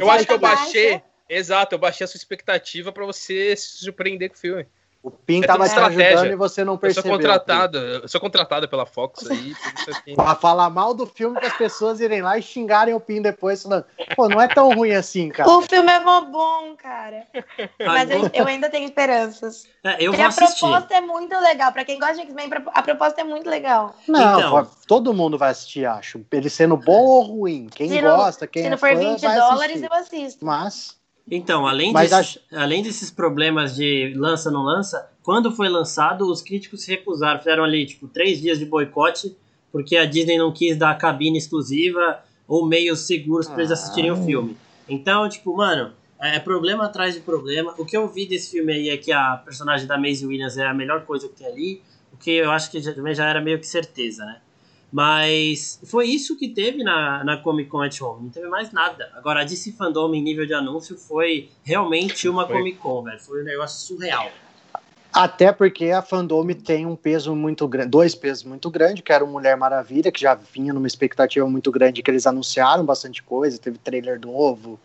[0.00, 1.02] eu acho que eu baixei.
[1.28, 4.66] Exato, eu baixei a sua expectativa para você se surpreender com o filme.
[5.02, 7.12] O Pin é tava te ajudando e você não percebeu.
[7.12, 9.54] Eu sou contratado, eu sou contratado pela Fox aí.
[10.14, 13.62] Pra falar mal do filme para as pessoas irem lá e xingarem o Pin depois,
[13.62, 15.48] falando, pô, não é tão ruim assim, cara.
[15.48, 17.26] O filme é mó bom, cara.
[17.78, 19.66] Mas eu, eu, ainda tenho esperanças.
[19.82, 20.60] É, eu vou a assistir.
[20.60, 21.72] proposta é muito legal.
[21.72, 23.94] Para quem gosta de X-Men, a proposta é muito legal.
[24.06, 26.22] Não, então, todo mundo vai assistir, acho.
[26.30, 27.68] Ele sendo bom ou ruim.
[27.74, 30.44] Quem se gosta, quem Se não é for 20 dólares, eu assisto.
[30.44, 30.99] Mas.
[31.30, 32.40] Então, além, desses, acho...
[32.52, 37.64] além desses problemas de lança não lança, quando foi lançado, os críticos se recusaram, fizeram
[37.64, 39.36] ali, tipo, três dias de boicote,
[39.70, 44.14] porque a Disney não quis dar cabine exclusiva ou meios seguros para eles assistirem ah.
[44.14, 44.56] o filme.
[44.88, 47.74] Então, tipo, mano, é problema atrás de problema.
[47.78, 50.66] O que eu vi desse filme aí é que a personagem da Maisie Williams é
[50.66, 53.40] a melhor coisa que tem ali, o que eu acho que já, também já era
[53.40, 54.40] meio que certeza, né?
[54.92, 59.08] Mas foi isso que teve na, na Comic Con at Home, não teve mais nada.
[59.14, 62.56] Agora, a DC Fandom em nível de anúncio foi realmente uma foi.
[62.56, 63.20] Comic Con, velho.
[63.20, 64.30] Foi um negócio surreal.
[65.12, 69.24] Até porque a Fandom tem um peso muito grande, dois pesos muito grandes, que era
[69.24, 73.58] o Mulher Maravilha, que já vinha numa expectativa muito grande, que eles anunciaram bastante coisa,
[73.58, 74.78] teve trailer novo,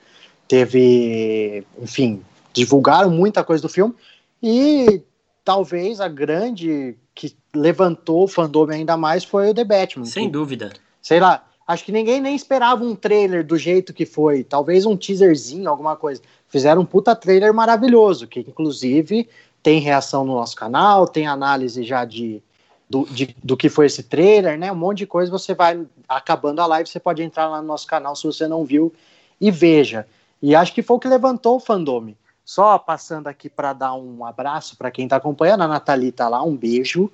[0.48, 3.94] teve, enfim, divulgaram muita coisa do filme,
[4.42, 5.02] e
[5.44, 10.06] talvez a grande que levantou o fandom ainda mais foi o The Batman.
[10.06, 10.74] Sem que, dúvida.
[11.02, 14.44] Sei lá, acho que ninguém nem esperava um trailer do jeito que foi.
[14.44, 16.22] Talvez um teaserzinho, alguma coisa.
[16.48, 19.28] Fizeram um puta trailer maravilhoso, que inclusive
[19.64, 22.42] tem reação no nosso canal, tem análise já de
[22.90, 24.72] do, de, do que foi esse trailer, né?
[24.72, 25.32] Um monte de coisa.
[25.32, 28.64] Você vai acabando a live, você pode entrar lá no nosso canal se você não
[28.64, 28.94] viu
[29.40, 30.08] e veja.
[30.42, 32.14] E acho que foi o que levantou o fandom.
[32.44, 36.44] Só passando aqui para dar um abraço para quem está acompanhando, a Nathalie tá lá,
[36.44, 37.12] um beijo,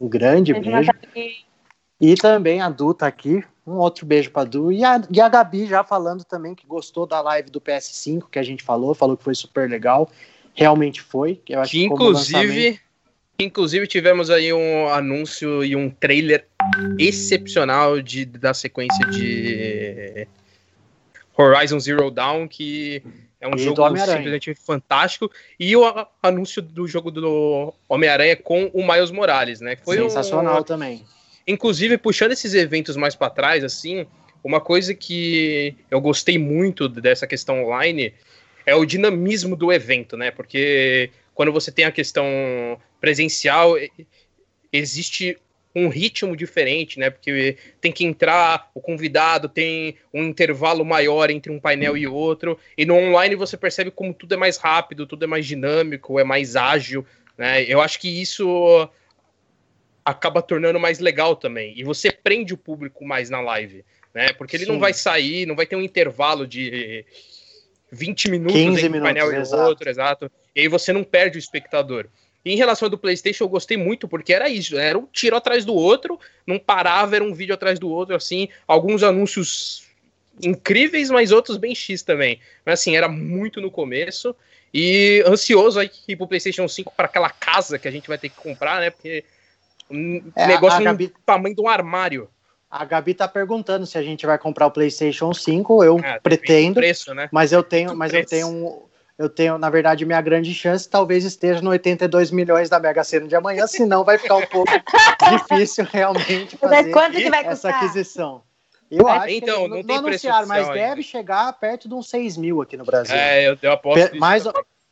[0.00, 0.90] um grande beijo.
[1.14, 1.46] beijo.
[2.00, 4.70] E também a Du tá aqui, um outro beijo para Du.
[4.70, 8.38] E a, e a Gabi já falando também que gostou da live do PS5 que
[8.38, 10.10] a gente falou, falou que foi super legal.
[10.54, 11.40] Realmente foi.
[11.48, 12.80] Eu acho que, inclusive,
[13.38, 16.46] inclusive tivemos aí um anúncio e um trailer
[16.98, 20.26] excepcional de, da sequência de
[21.36, 23.02] Horizon Zero Dawn que
[23.46, 25.30] é um e jogo simplesmente fantástico.
[25.58, 25.82] E o
[26.22, 29.76] anúncio do jogo do Homem-Aranha com o Miles Morales, né?
[29.84, 30.64] Foi Sensacional um...
[30.64, 31.04] também.
[31.46, 34.04] Inclusive, puxando esses eventos mais para trás, assim,
[34.42, 38.12] uma coisa que eu gostei muito dessa questão online
[38.64, 40.32] é o dinamismo do evento, né?
[40.32, 42.26] Porque quando você tem a questão
[43.00, 43.76] presencial,
[44.72, 45.38] existe
[45.76, 47.10] um ritmo diferente, né?
[47.10, 52.58] Porque tem que entrar o convidado, tem um intervalo maior entre um painel e outro.
[52.78, 56.24] E no online você percebe como tudo é mais rápido, tudo é mais dinâmico, é
[56.24, 57.04] mais ágil,
[57.36, 57.62] né?
[57.64, 58.88] Eu acho que isso
[60.02, 61.78] acaba tornando mais legal também.
[61.78, 63.84] E você prende o público mais na live,
[64.14, 64.32] né?
[64.32, 64.72] Porque ele Sim.
[64.72, 67.04] não vai sair, não vai ter um intervalo de
[67.92, 70.32] 20 minutos entre um painel e outro, exato.
[70.54, 72.08] E aí você não perde o espectador.
[72.46, 75.64] Em relação ao do PlayStation, eu gostei muito, porque era isso, era um tiro atrás
[75.64, 79.84] do outro, não parava, era um vídeo atrás do outro, assim, alguns anúncios
[80.40, 82.38] incríveis, mas outros bem X também.
[82.64, 84.32] Mas assim, era muito no começo.
[84.72, 88.28] E ansioso aí ir pro PlayStation 5 para aquela casa que a gente vai ter
[88.28, 88.90] que comprar, né?
[88.90, 89.24] Porque
[89.90, 91.12] um é, negócio Gabi...
[91.24, 92.28] tamanho de um armário.
[92.70, 95.82] A Gabi tá perguntando se a gente vai comprar o PlayStation 5.
[95.82, 97.28] Eu é, pretendo, preço, né?
[97.32, 98.82] mas eu tenho, mas eu tenho um,
[99.18, 103.26] eu tenho, na verdade, minha grande chance talvez esteja no 82 milhões da Mega Sena
[103.26, 104.72] de amanhã, senão vai ficar um pouco
[105.30, 108.42] difícil realmente fazer quanto que vai essa aquisição.
[108.90, 112.36] Eu acho então, que não, não tem anunciaram, mas deve chegar perto de uns 6
[112.36, 113.16] mil aqui no Brasil.
[113.16, 114.44] É, eu, eu aposto Pe mais,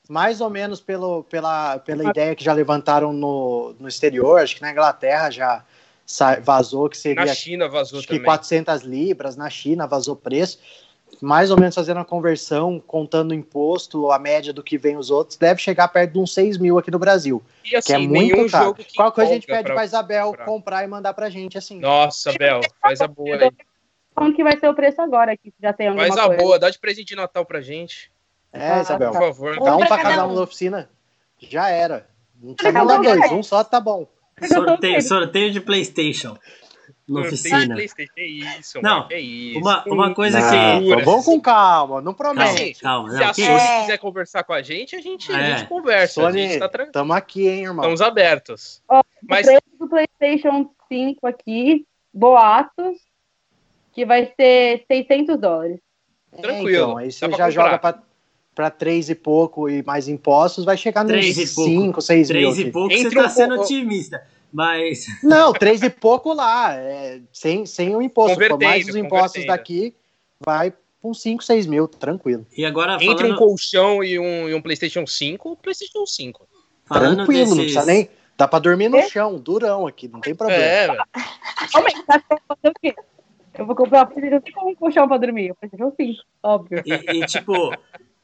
[0.09, 4.63] mais ou menos pelo, pela, pela ideia que já levantaram no, no exterior, acho que
[4.63, 5.65] na Inglaterra já
[6.43, 8.21] vazou que seria na China vazou acho também.
[8.21, 10.59] que 400 libras, na China vazou preço
[11.21, 15.11] mais ou menos fazendo a conversão, contando o imposto, a média do que vem os
[15.11, 17.43] outros, deve chegar perto de uns 6 mil aqui no Brasil.
[17.65, 18.77] E assim, que é muito caro.
[18.95, 20.45] Qual coisa a gente pede pra, pra Isabel comprar.
[20.45, 21.81] comprar e mandar pra gente, assim.
[21.81, 23.51] Nossa, Bel, faz a boa aí.
[24.15, 26.43] Como que vai ser o preço agora, que já tem alguma Faz a coisa.
[26.43, 28.13] boa, dá de presente de Natal pra gente.
[28.53, 29.11] É, ah, Isabel.
[29.11, 29.61] Por favor.
[29.61, 30.89] Dá um pra cada um da oficina.
[31.41, 32.09] Já era.
[32.41, 34.07] Não precisa dar dois, um só tá bom.
[34.47, 36.37] Sorteio, sorteio de Playstation
[37.09, 37.77] na oficina.
[38.17, 39.59] É isso, não, é isso.
[39.59, 41.05] Uma, uma coisa não, que.
[41.05, 42.81] Vamos com calma, não promete.
[42.81, 43.35] Calma, calma.
[43.35, 45.35] Se não, a Sony quiser conversar com a gente, a gente, é.
[45.35, 46.15] a gente conversa.
[46.15, 46.87] Sony, a gente tá tra...
[46.87, 47.85] tamo aqui, hein, irmão.
[47.85, 48.83] Estamos abertos.
[48.89, 49.47] Ó, Mas...
[49.47, 52.99] O preço do PlayStation 5 aqui, boatos,
[53.93, 55.81] que vai ser 600 dólares.
[56.41, 56.69] Tranquilo.
[56.69, 58.03] É, então, aí você já joga pra
[58.55, 62.53] para três e pouco e mais impostos, vai chegar nos 5, 6 mil.
[62.53, 64.23] Três e pouco, Entre você tá sendo otimista.
[64.55, 65.07] Mas.
[65.21, 68.39] Não, três e pouco lá, é, sem, sem o imposto.
[68.63, 69.93] Mais os impostos daqui
[70.39, 72.47] vai uns 5, 6 mil, tranquilo.
[72.57, 73.13] E agora falando...
[73.13, 76.47] Entre um colchão e um, e um PlayStation 5, PlayStation 5.
[76.87, 77.57] Falando tranquilo, desses...
[77.57, 78.09] não precisa nem.
[78.37, 79.09] Dá pra dormir no é?
[79.09, 80.63] chão, durão aqui, não tem problema.
[80.63, 82.95] É, tá o?
[83.57, 85.49] Eu vou comprar uma PlayStation 5 com um colchão pra dormir.
[85.49, 86.83] Eu PlayStation 5, óbvio.
[86.87, 87.73] E, e tipo,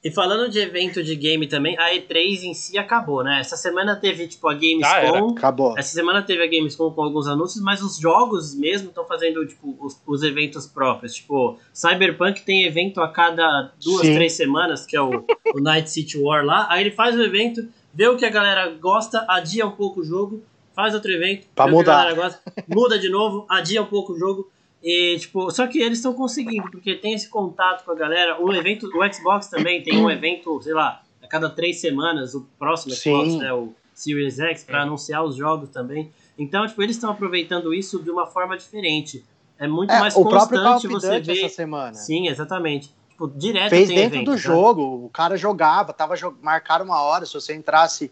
[0.02, 3.38] e falando de evento de game também, a E3 em si acabou, né?
[3.38, 5.28] Essa semana teve, tipo, a Gamescom.
[5.28, 5.78] Ah, acabou.
[5.78, 9.76] Essa semana teve a Gamescom com alguns anúncios, mas os jogos mesmo estão fazendo, tipo,
[9.78, 11.16] os, os, eventos próprios.
[11.16, 14.14] Tipo, Cyberpunk tem evento a cada duas, Sim.
[14.14, 15.22] três semanas, que é o,
[15.54, 16.66] o Night City War lá.
[16.70, 20.04] Aí ele faz o evento, vê o que a galera gosta, adia um pouco o
[20.04, 20.42] jogo,
[20.74, 22.14] faz outro evento, pra mudar.
[22.14, 24.50] Gosta, muda de novo, adia um pouco o jogo.
[24.82, 28.40] E, tipo, só que eles estão conseguindo, porque tem esse contato com a galera.
[28.42, 32.46] O evento, o Xbox também tem um evento, sei lá, a cada três semanas, o
[32.58, 36.10] próximo Xbox, né, o Series X, para anunciar os jogos também.
[36.38, 39.22] Então, tipo, eles estão aproveitando isso de uma forma diferente.
[39.58, 41.44] É muito é, mais o constante você ver.
[41.44, 41.94] Essa semana.
[41.94, 42.90] Sim, exatamente.
[43.10, 44.38] Tipo, direto Fez dentro evento, do tá?
[44.38, 48.10] jogo, o cara jogava, tava marcaram uma hora, se você entrasse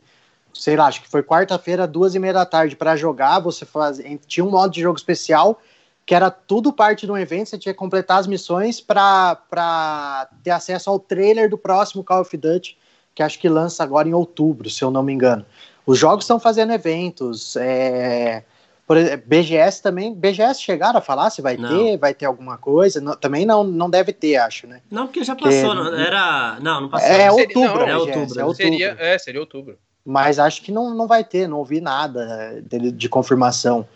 [0.52, 4.00] sei lá, acho que foi quarta-feira, duas e meia da tarde para jogar, você faz,
[4.26, 5.60] tinha um modo de jogo especial
[6.08, 10.52] que era tudo parte de um evento, você tinha que completar as missões para ter
[10.52, 12.78] acesso ao trailer do próximo Call of Duty,
[13.14, 15.44] que acho que lança agora em outubro, se eu não me engano.
[15.84, 18.42] Os jogos estão fazendo eventos, é,
[18.86, 21.68] por exemplo, BGS também, BGS chegaram a falar se vai não.
[21.68, 24.80] ter, vai ter alguma coisa, não, também não, não deve ter, acho, né?
[24.90, 27.06] Não, porque já passou, não, era, não, não passou.
[27.06, 28.54] É outubro, não, é, outubro, é outubro.
[28.54, 29.78] Seria, é, seria outubro.
[30.06, 33.86] Mas acho que não, não vai ter, não ouvi nada de, de confirmação.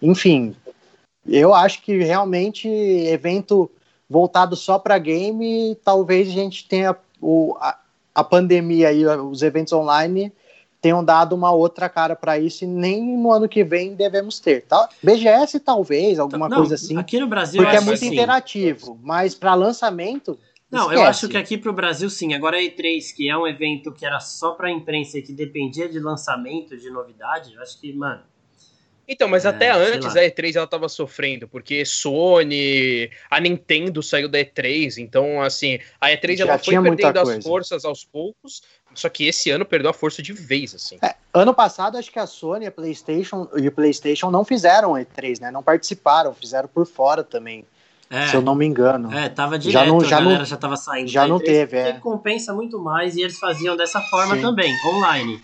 [0.00, 0.56] Enfim,
[1.28, 3.70] eu acho que realmente evento
[4.08, 7.78] voltado só para game, talvez a gente tenha o, a,
[8.14, 10.32] a pandemia e os eventos online
[10.80, 14.62] tenham dado uma outra cara para isso e nem no ano que vem devemos ter.
[14.62, 14.88] Tá?
[15.02, 16.96] BGS talvez, alguma não, coisa assim.
[16.96, 18.12] Aqui no Brasil porque é muito assim.
[18.12, 20.38] interativo, mas para lançamento
[20.70, 21.00] não, Esquece.
[21.00, 22.34] eu acho que aqui para o Brasil sim.
[22.34, 25.32] Agora a E3, que é um evento que era só para a imprensa e que
[25.32, 28.20] dependia de lançamento, de novidade, eu acho que, mano,
[29.08, 34.28] então, mas é, até antes a E3 ela tava sofrendo, porque Sony, a Nintendo saiu
[34.28, 38.62] da E3, então assim, a E3 Já ela foi perdendo as forças aos poucos,
[38.94, 40.98] só que esse ano perdeu a força de vez, assim.
[41.02, 45.40] É, ano passado acho que a Sony, a PlayStation e o PlayStation não fizeram E3,
[45.40, 45.50] né?
[45.50, 47.64] Não participaram, fizeram por fora também.
[48.10, 49.12] É, se eu não me engano.
[49.12, 51.08] É, tava direto, já não, já a galera não, já tava saindo.
[51.08, 51.92] Já não teve, é.
[51.94, 54.42] compensa muito mais e eles faziam dessa forma Sim.
[54.42, 55.42] também, online.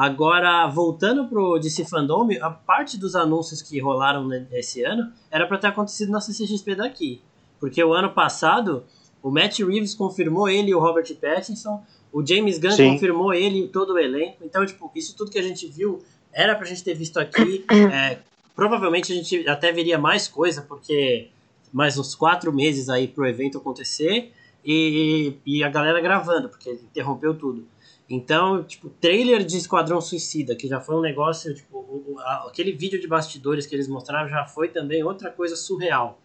[0.00, 5.58] Agora, voltando pro DC Fandom, a parte dos anúncios que rolaram esse ano era para
[5.58, 7.20] ter acontecido na CCXP daqui.
[7.60, 8.82] Porque o ano passado,
[9.22, 12.92] o Matt Reeves confirmou ele e o Robert Pattinson, o James Gunn Sim.
[12.94, 14.38] confirmou ele e todo o elenco.
[14.42, 15.98] Então, tipo, isso tudo que a gente viu
[16.32, 17.66] era pra gente ter visto aqui.
[17.92, 18.20] É,
[18.56, 21.28] provavelmente a gente até veria mais coisa, porque
[21.70, 24.32] mais uns quatro meses aí pro evento acontecer
[24.64, 27.66] e, e a galera gravando, porque interrompeu tudo.
[28.10, 32.18] Então, tipo, trailer de Esquadrão Suicida, que já foi um negócio, tipo,
[32.48, 36.20] aquele vídeo de bastidores que eles mostraram já foi também outra coisa surreal.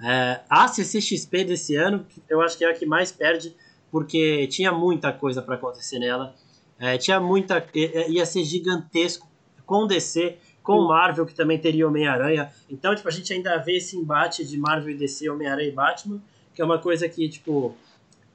[0.00, 3.56] É, a CCXP desse ano, eu acho que é a que mais perde,
[3.90, 6.36] porque tinha muita coisa para acontecer nela.
[6.78, 7.66] É, tinha muita.
[8.08, 9.28] ia ser gigantesco
[9.66, 12.52] com DC, com Marvel, que também teria Homem-Aranha.
[12.70, 16.22] Então, tipo, a gente ainda vê esse embate de Marvel e DC, Homem-Aranha e Batman,
[16.54, 17.76] que é uma coisa que, tipo,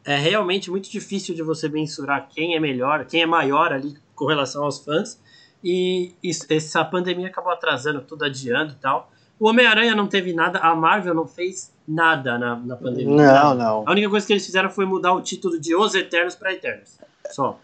[0.09, 4.25] é realmente muito difícil de você mensurar quem é melhor, quem é maior ali com
[4.25, 5.21] relação aos fãs.
[5.63, 9.11] E isso, essa pandemia acabou atrasando tudo, adiando e tal.
[9.39, 13.15] O Homem-Aranha não teve nada, a Marvel não fez nada na, na pandemia.
[13.15, 13.83] Não, não.
[13.87, 16.97] A única coisa que eles fizeram foi mudar o título de Os Eternos para Eternos.
[17.29, 17.59] Só.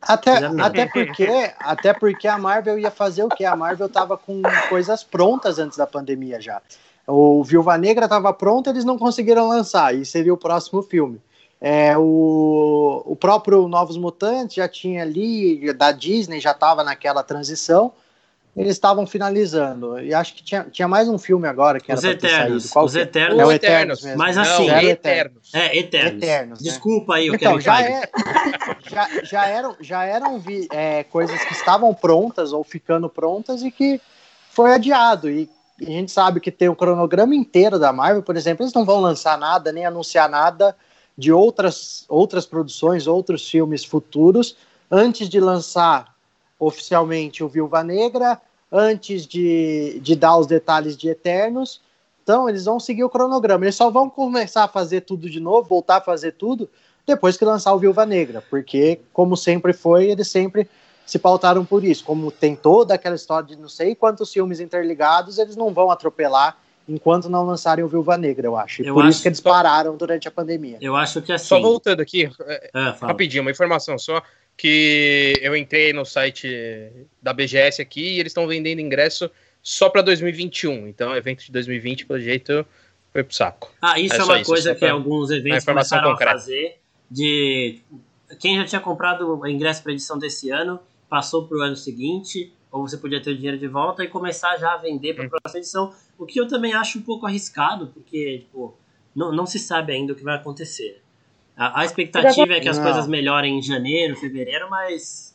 [0.00, 3.44] Até, até, porque, até porque a Marvel ia fazer o quê?
[3.44, 6.62] A Marvel tava com coisas prontas antes da pandemia já.
[7.06, 11.20] O Viúva Negra estava pronto, eles não conseguiram lançar, e seria o próximo filme.
[11.60, 17.92] É, o, o próprio Novos Mutantes já tinha ali, da Disney já estava naquela transição,
[18.56, 20.00] eles estavam finalizando.
[20.00, 22.70] E acho que tinha, tinha mais um filme agora que os era Eternos.
[22.70, 23.38] Qual os Eternos.
[23.38, 24.02] É o Eternos.
[24.02, 24.18] Mesmo.
[24.18, 25.54] Mas assim, Não, Eternos.
[25.54, 26.22] É, Eternos.
[26.22, 26.70] Eternos né?
[26.70, 28.10] Desculpa aí o então, que já, é,
[28.88, 33.70] já, já eram, já eram vi, é, coisas que estavam prontas ou ficando prontas e
[33.70, 34.00] que
[34.50, 35.30] foi adiado.
[35.30, 38.84] E a gente sabe que tem o cronograma inteiro da Marvel, por exemplo, eles não
[38.84, 40.74] vão lançar nada, nem anunciar nada
[41.20, 44.56] de outras, outras produções, outros filmes futuros,
[44.90, 46.14] antes de lançar
[46.58, 48.40] oficialmente o Viúva Negra,
[48.72, 51.82] antes de, de dar os detalhes de Eternos.
[52.22, 53.66] Então, eles vão seguir o cronograma.
[53.66, 56.70] Eles só vão começar a fazer tudo de novo, voltar a fazer tudo,
[57.06, 60.70] depois que lançar o Viúva Negra, porque, como sempre foi, eles sempre
[61.04, 62.02] se pautaram por isso.
[62.02, 66.56] Como tem toda aquela história de não sei quantos filmes interligados, eles não vão atropelar
[66.90, 68.82] enquanto não lançarem o Viúva Negra, eu acho.
[68.82, 69.10] E eu por acho...
[69.10, 70.78] isso que eles pararam durante a pandemia.
[70.80, 71.46] Eu acho que assim.
[71.46, 74.22] Só voltando aqui, é, é rapidinho, uma informação só.
[74.56, 79.30] Que eu entrei no site da BGS aqui e eles estão vendendo ingresso
[79.62, 80.86] só para 2021.
[80.86, 82.66] Então, evento de 2020, pelo jeito,
[83.10, 83.72] foi pro saco.
[83.80, 86.32] Ah, isso é, é uma isso, coisa que alguns eventos começaram concreta.
[86.32, 86.76] a fazer.
[87.10, 87.80] De
[88.38, 92.52] quem já tinha comprado o ingresso para edição desse ano, passou para o ano seguinte,
[92.70, 95.26] ou você podia ter o dinheiro de volta e começar já a vender para a
[95.26, 95.30] hum.
[95.30, 95.94] próxima edição.
[96.20, 98.76] O que eu também acho um pouco arriscado, porque tipo,
[99.16, 101.02] não, não se sabe ainda o que vai acontecer.
[101.56, 102.84] A, a expectativa é que as não.
[102.84, 105.34] coisas melhorem em janeiro, fevereiro, mas.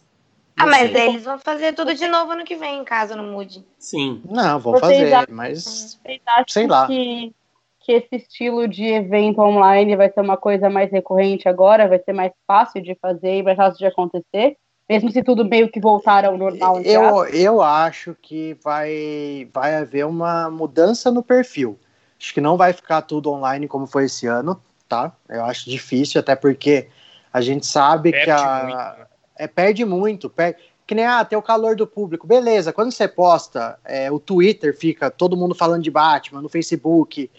[0.56, 1.10] Ah, mas sei.
[1.10, 3.66] eles vão fazer tudo de novo ano que vem, caso não mude.
[3.80, 4.22] Sim.
[4.30, 6.00] Não, vão fazer, mas.
[6.48, 6.86] Sei lá.
[6.86, 7.34] Que,
[7.80, 12.14] que esse estilo de evento online vai ser uma coisa mais recorrente agora, vai ser
[12.14, 14.56] mais fácil de fazer e mais fácil de acontecer?
[14.88, 16.80] Mesmo se tudo meio que voltar ao normal.
[16.82, 21.80] Eu, eu acho que vai, vai haver uma mudança no perfil.
[22.20, 25.12] Acho que não vai ficar tudo online como foi esse ano, tá?
[25.28, 26.88] Eu acho difícil, até porque
[27.34, 28.64] a gente sabe perde que a.
[28.64, 29.06] Muito, né?
[29.38, 30.30] É, perde muito.
[30.30, 30.60] Perde...
[30.86, 32.28] Que nem, ah, tem o calor do público.
[32.28, 37.30] Beleza, quando você posta, é, o Twitter fica todo mundo falando de Batman, no Facebook,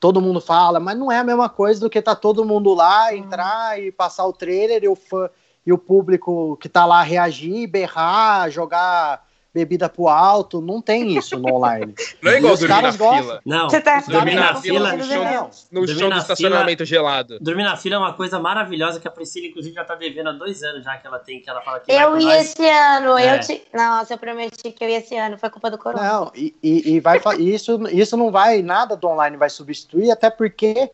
[0.00, 3.14] todo mundo fala, mas não é a mesma coisa do que tá todo mundo lá,
[3.14, 5.28] entrar e passar o trailer e o fã
[5.66, 9.24] e o público que tá lá reagir, berrar, jogar
[9.54, 11.94] bebida pro alto, não tem isso no online.
[12.20, 13.22] Não é igual dormir na gostam.
[13.22, 13.42] fila.
[13.46, 17.38] Não, Você tá dormir na, fila no chão, no chão do estacionamento fila, gelado.
[17.40, 20.32] Dormir na fila é uma coisa maravilhosa que a Priscila, inclusive, já tá devendo há
[20.32, 23.36] dois anos já que ela tem, que ela fala que Eu ia esse ano, é.
[23.36, 23.62] eu te...
[23.72, 26.02] Nossa, eu prometi que eu ia esse ano, foi culpa do corona.
[26.02, 30.30] Não, e, e, e vai, isso, isso não vai, nada do online vai substituir, até
[30.30, 30.90] porque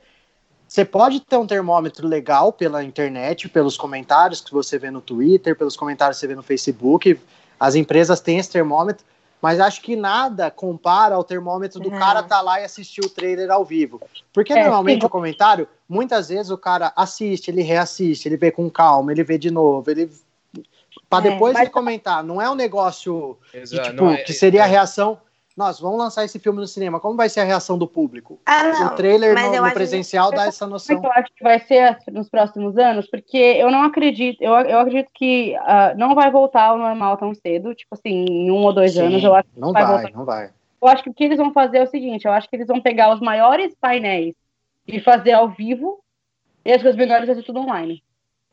[0.70, 5.56] você pode ter um termômetro legal pela internet, pelos comentários que você vê no Twitter,
[5.56, 7.20] pelos comentários que você vê no Facebook.
[7.58, 9.04] As empresas têm esse termômetro,
[9.42, 13.50] mas acho que nada compara ao termômetro do cara tá lá e assistir o trailer
[13.50, 14.00] ao vivo.
[14.32, 15.06] Porque é, normalmente sim.
[15.06, 19.36] o comentário, muitas vezes o cara assiste, ele reassiste, ele vê com calma, ele vê
[19.36, 20.08] de novo, ele
[21.08, 21.62] para é, depois é, mas...
[21.62, 22.22] ele comentar.
[22.22, 24.70] Não é um negócio de, tipo, é, que seria a é.
[24.70, 25.18] reação
[25.60, 28.40] nós vamos lançar esse filme no cinema, como vai ser a reação do público?
[28.46, 30.36] Ah, não, o trailer no, no presencial que...
[30.36, 30.96] dá essa noção.
[31.04, 35.10] eu acho que vai ser nos próximos anos, porque eu não acredito, eu, eu acredito
[35.12, 38.94] que uh, não vai voltar ao normal tão cedo, tipo assim, em um ou dois
[38.94, 40.50] Sim, anos, eu acho que não vai, vai não vai.
[40.80, 42.66] Eu acho que o que eles vão fazer é o seguinte, eu acho que eles
[42.66, 44.34] vão pegar os maiores painéis
[44.88, 46.02] e fazer ao vivo,
[46.64, 48.02] e as coisas menores vai ser tudo online.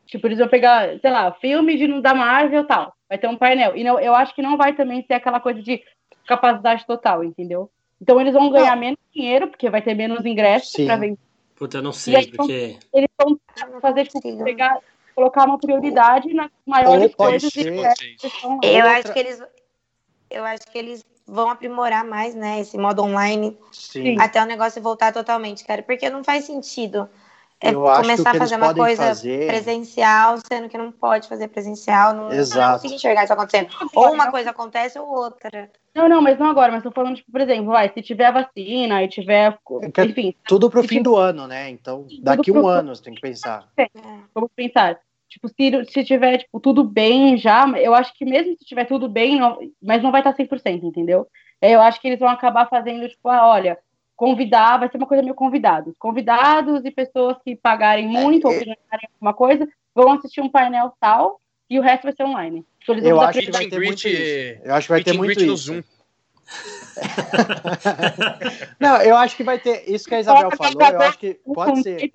[0.07, 2.93] Tipo, eles vão pegar, sei lá, filme de, da Marvel e tal.
[3.09, 3.75] Vai ter um painel.
[3.75, 5.81] E não, eu acho que não vai também ser aquela coisa de
[6.27, 7.69] capacidade total, entendeu?
[8.01, 8.81] Então eles vão ganhar não.
[8.81, 11.19] menos dinheiro, porque vai ter menos ingressos para vender.
[11.55, 12.77] Puta, eu não sei, porque.
[12.93, 13.39] Eles vão
[13.81, 14.77] fazer, tipo, pegar,
[15.15, 17.65] colocar uma prioridade nas maiores coisas e
[18.61, 19.43] Eu acho que eles.
[20.29, 24.17] Eu acho que eles vão aprimorar mais, né, esse modo online Sim.
[24.19, 27.09] até o negócio voltar totalmente, cara, porque não faz sentido
[27.59, 29.47] é começar a fazer uma coisa fazer...
[29.47, 32.13] presencial, sendo que não pode fazer presencial.
[32.13, 32.59] Não, Exato.
[32.59, 33.69] não consigo enxergar isso acontecendo.
[33.95, 35.69] Ou uma coisa acontece ou outra.
[35.97, 39.03] Não, não, mas não agora, mas tô falando, tipo, por exemplo, vai, se tiver vacina
[39.03, 39.57] e tiver.
[39.97, 40.35] É enfim.
[40.47, 41.71] Tudo pro fim do ano, né?
[41.71, 42.67] Então, daqui um pro...
[42.67, 43.67] ano você tem que pensar.
[43.75, 43.87] É,
[44.31, 44.99] vamos pensar.
[45.27, 49.09] Tipo, se, se tiver, tipo, tudo bem já, eu acho que mesmo se tiver tudo
[49.09, 51.27] bem, não, mas não vai estar 100%, entendeu?
[51.59, 53.79] Eu acho que eles vão acabar fazendo, tipo, ah, olha,
[54.15, 55.95] convidar, vai ser uma coisa meio convidados.
[55.97, 60.41] Convidados e pessoas que pagarem é, muito é, ou que ganharem alguma coisa vão assistir
[60.41, 62.63] um painel tal e o resto vai ser online.
[62.87, 64.61] Eu, acho que vai ter muito isso.
[64.63, 65.55] eu acho que vai ter muito isso.
[65.57, 65.83] Zoom.
[68.79, 70.81] Não, eu acho que vai ter isso que a Isabel falou.
[70.81, 72.11] Eu acho que pode ser.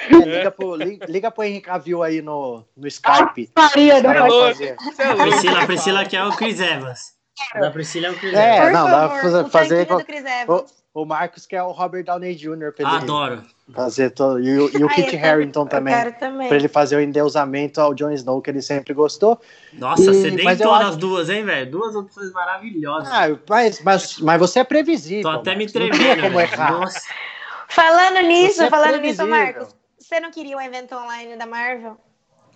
[0.00, 3.50] É, liga, pro, liga, liga pro Henrique Avil aí no, no Skype.
[3.54, 4.76] Ah, Maria, não vai fazer.
[4.76, 7.14] Priscila, Priscila quer o Chris Evans.
[7.54, 8.68] Da Priscila é o Chris é, Evans.
[8.68, 9.86] É, não, dá pra fazer.
[10.48, 12.72] O, o Marcos que é o Robert Downey Jr.
[12.72, 13.42] Pra ele Adoro.
[13.74, 16.12] Fazer todo, e, o, e o Kit Harington também.
[16.12, 16.46] também.
[16.46, 19.40] Pra ele fazer o endeusamento ao Jon Snow, que ele sempre gostou.
[19.72, 20.96] Nossa, e, você deitou acho...
[20.96, 21.70] duas, hein, velho?
[21.70, 23.08] Duas opções maravilhosas.
[23.10, 25.22] Ah, mas, mas, mas você é previsível.
[25.22, 26.22] Tô até me tremendo.
[26.22, 26.72] como errar.
[26.72, 27.00] Nossa.
[27.68, 31.96] Falando nisso, é falando nisso, Marcos, você não queria um evento online da Marvel?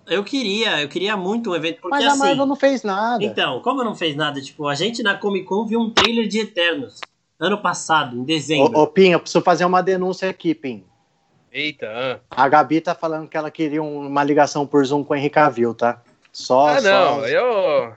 [0.07, 3.25] Eu queria, eu queria muito um evento, porque Mas a Marvel assim, não fez nada.
[3.25, 6.41] Então, como não fez nada, tipo, a gente na Comic Con viu um trailer de
[6.41, 7.01] Eternos
[7.39, 8.77] ano passado, em dezembro.
[8.77, 10.85] Ô, ô Pim, eu preciso fazer uma denúncia aqui, Pim.
[11.53, 12.21] Eita.
[12.31, 15.75] A Gabi tá falando que ela queria uma ligação por Zoom com o Henrique Avil,
[15.75, 16.03] tá?
[16.33, 16.69] Só.
[16.69, 17.97] Ah, não, eu.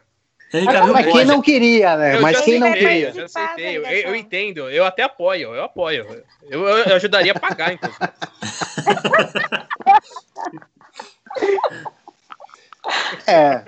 [0.93, 2.15] mas quem não queria, né?
[2.17, 3.11] Eu mas quem não queria?
[3.15, 6.23] Eu aceitei, eu, eu, entendo, eu até apoio, eu apoio.
[6.49, 7.99] Eu, eu ajudaria a pagar, inclusive.
[13.27, 13.63] é.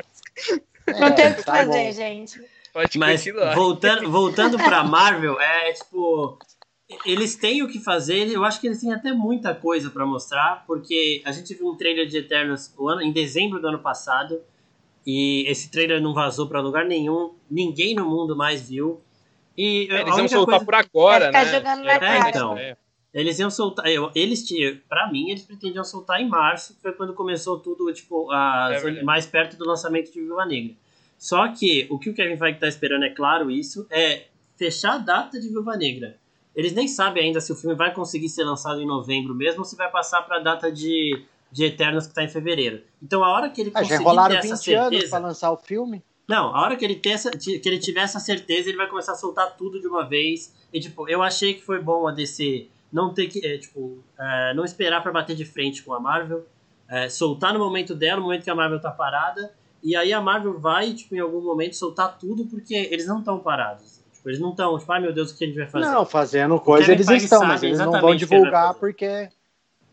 [1.00, 1.92] Não tem o que tá fazer, bom.
[1.92, 2.53] gente.
[2.74, 6.40] Pode Mas voltando, voltando pra Marvel, é tipo.
[7.06, 10.64] eles têm o que fazer, eu acho que eles têm até muita coisa para mostrar,
[10.66, 14.42] porque a gente viu um trailer de Eternos em dezembro do ano passado,
[15.06, 19.00] e esse trailer não vazou para lugar nenhum, ninguém no mundo mais viu.
[19.56, 20.66] E é, eles iam soltar coisa...
[20.66, 21.46] por agora, né?
[21.46, 22.58] Jogando na é, então.
[22.58, 22.76] É.
[23.14, 24.44] Eles iam soltar, eles
[24.90, 29.04] para mim eles pretendiam soltar em março, que foi quando começou tudo, tipo, a, é
[29.04, 30.76] mais perto do lançamento de Viva Negra.
[31.24, 34.26] Só que o que o Kevin Feige tá esperando é claro isso, é
[34.58, 36.18] fechar a data de Viúva Negra.
[36.54, 39.64] Eles nem sabem ainda se o filme vai conseguir ser lançado em novembro mesmo ou
[39.64, 42.82] se vai passar para a data de, de Eternos que está em fevereiro.
[43.02, 46.04] Então a hora que ele ah, conseguir ter essa certeza para lançar o filme.
[46.28, 49.14] Não, a hora que ele, ter essa, que ele tiver essa certeza, ele vai começar
[49.14, 50.54] a soltar tudo de uma vez.
[50.74, 54.54] E, tipo, eu achei que foi bom a DC não ter que, é, tipo, é,
[54.54, 56.46] não esperar para bater de frente com a Marvel.
[56.90, 59.54] É, soltar no momento dela, no momento que a Marvel tá parada.
[59.84, 63.38] E aí a Marvel vai, tipo, em algum momento soltar tudo porque eles não estão
[63.40, 64.02] parados.
[64.14, 65.86] Tipo, eles não estão, tipo, ai meu Deus, o que a gente vai fazer?
[65.86, 69.30] Não, fazendo coisa eles estão, mas eles não vão divulgar porque.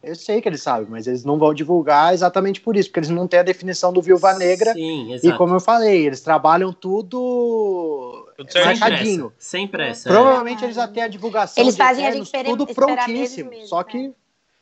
[0.02, 3.10] Eu sei que eles sabem, mas eles não vão divulgar exatamente por isso, porque eles
[3.10, 4.72] não têm a definição do Viúva Negra.
[4.72, 5.34] Sim, exato.
[5.34, 8.26] E como eu falei, eles trabalham tudo
[8.64, 9.30] marcadinho.
[9.36, 10.08] Sem pressa.
[10.08, 10.12] É.
[10.12, 10.66] Provavelmente é.
[10.68, 11.62] eles até a divulgação.
[11.62, 13.50] Eles fazem a gente tudo prontíssimo.
[13.50, 14.14] Mesmo, só que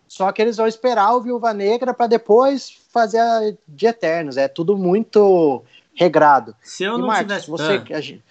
[0.08, 4.38] só que eles vão esperar o Viúva Negra para depois fazer a de Eternos.
[4.38, 5.62] É tudo muito
[5.94, 6.56] regrado.
[6.62, 7.50] Se eu e, não Marcos, tivesse...
[7.50, 7.96] você, ah.
[7.96, 8.24] a gente,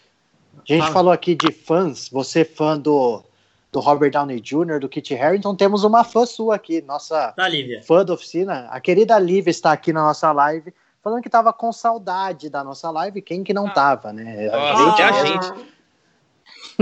[0.55, 3.23] a gente falou aqui de fãs, você fã do,
[3.71, 7.84] do Robert Downey Jr., do Kit Harington, temos uma fã sua aqui, nossa Lívia.
[7.84, 8.67] fã da oficina.
[8.71, 10.73] A querida Lívia está aqui na nossa live,
[11.03, 13.71] falando que estava com saudade da nossa live, quem que não ah.
[13.71, 14.49] tava, né?
[14.49, 15.11] A gente, a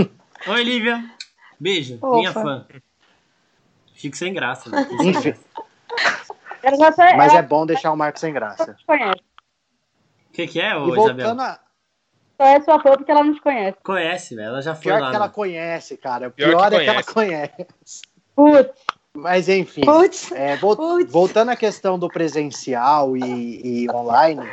[0.00, 0.10] gente.
[0.48, 1.04] Oi, Lívia.
[1.60, 2.16] Beijo, Opa.
[2.16, 2.66] minha fã.
[3.96, 4.70] Fico sem graça.
[4.70, 4.86] Né?
[5.00, 5.34] Enfim.
[7.16, 8.76] Mas é bom deixar o Marco sem graça.
[8.88, 11.40] O que, que é, ô, Isabel?
[11.40, 11.58] A...
[12.36, 13.78] Só é sua fã porque ela não te conhece.
[13.82, 14.48] Conhece, velho.
[14.48, 15.06] Ela já foi Pior lá.
[15.06, 15.16] que né?
[15.16, 16.28] ela conhece, cara.
[16.28, 17.66] O pior, pior que é que ela conhece.
[18.34, 18.84] Putz.
[19.14, 20.30] Mas enfim, Putz.
[20.32, 21.10] É, Putz.
[21.10, 24.46] voltando à questão do presencial e, e, online,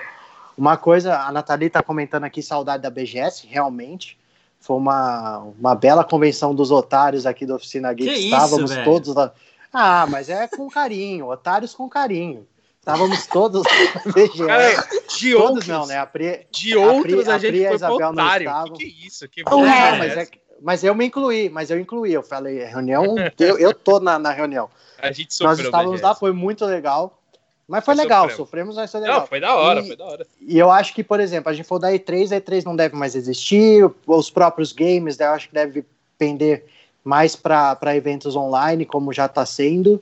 [0.58, 4.18] uma coisa, a Nathalie está comentando aqui, saudade da BGS, realmente.
[4.64, 8.14] Foi uma, uma bela convenção dos otários aqui da Oficina Geek.
[8.14, 9.34] Que Estávamos isso, todos lá.
[9.74, 12.48] Ah, mas é com carinho, otários com carinho.
[12.80, 13.64] Estávamos todos
[14.48, 14.88] Cara,
[15.18, 15.98] de todos outros, não, né?
[15.98, 18.52] A Pri, de outros a, Pri, a, a gente foi Isabel otário.
[18.64, 19.28] Que, que é isso?
[19.28, 20.28] Que não, é, mas, é,
[20.62, 22.14] mas eu me incluí, mas eu incluí.
[22.14, 24.70] Eu falei, reunião, eu, eu tô na, na reunião.
[24.98, 27.22] A gente sofreu, Nós estávamos lá, foi muito legal.
[27.68, 29.20] Mas foi legal, sofremos, sofremos, mas foi legal.
[29.22, 30.28] Não, foi da hora, e, foi da hora.
[30.42, 32.96] E eu acho que, por exemplo, a gente for da E3, a E3 não deve
[32.96, 35.86] mais existir, os próprios games, eu acho que deve
[36.18, 36.66] pender
[37.04, 40.02] mais para eventos online, como já está sendo.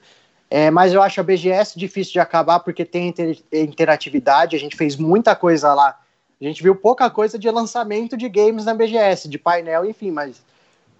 [0.49, 4.75] É, mas eu acho a BGS difícil de acabar porque tem inter interatividade, a gente
[4.75, 5.97] fez muita coisa lá.
[6.41, 10.41] A gente viu pouca coisa de lançamento de games na BGS, de painel, enfim, mas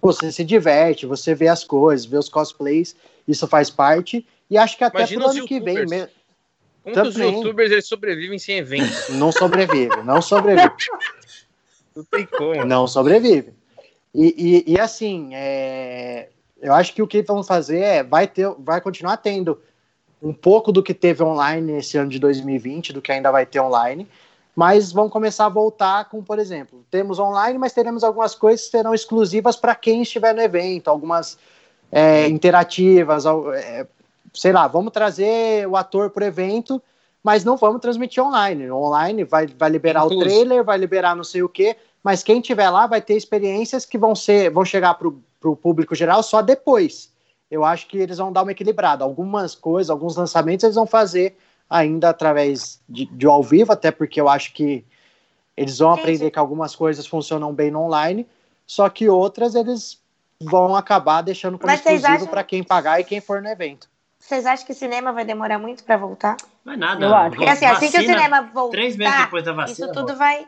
[0.02, 2.96] você se diverte, você vê as coisas, vê os cosplays,
[3.28, 4.26] isso faz parte.
[4.50, 6.08] E acho que até Imagina pro ano que vem mesmo.
[6.84, 9.10] Quantos também, youtubers eles sobrevivem sem eventos?
[9.16, 10.72] Não sobrevive, não sobrevive.
[11.96, 12.66] não tem como.
[12.66, 13.54] Não sobrevive.
[14.14, 16.30] E, e, e assim, é,
[16.62, 19.60] eu acho que o que vão fazer é vai ter, vai continuar tendo
[20.22, 23.60] um pouco do que teve online esse ano de 2020, do que ainda vai ter
[23.60, 24.08] online,
[24.56, 28.72] mas vão começar a voltar com, por exemplo, temos online, mas teremos algumas coisas que
[28.72, 31.38] serão exclusivas para quem estiver no evento, algumas
[31.92, 33.88] é, interativas, é,
[34.34, 36.82] sei lá, vamos trazer o ator para o evento,
[37.24, 38.72] mas não vamos transmitir online.
[38.72, 40.22] Online vai, vai liberar Inclusive.
[40.22, 43.86] o trailer, vai liberar não sei o que, mas quem tiver lá vai ter experiências
[43.86, 47.12] que vão ser, vão chegar para o para o público geral só depois.
[47.50, 49.04] Eu acho que eles vão dar uma equilibrada.
[49.04, 51.36] Algumas coisas, alguns lançamentos eles vão fazer
[51.68, 54.86] ainda através de, de ao vivo, até porque eu acho que
[55.58, 56.02] eles vão Entendi.
[56.02, 58.28] aprender que algumas coisas funcionam bem no online,
[58.68, 60.00] só que outras eles
[60.40, 62.28] vão acabar deixando como exclusivo acham...
[62.28, 63.90] para quem pagar e quem for no evento.
[64.22, 66.38] Vocês acham que o cinema vai demorar muito para voltar?
[66.64, 67.04] Não é nada.
[67.04, 67.36] Eu acho.
[67.36, 70.48] Porque assim, assim que o cinema voltar, três meses depois da vacina, isso tudo vai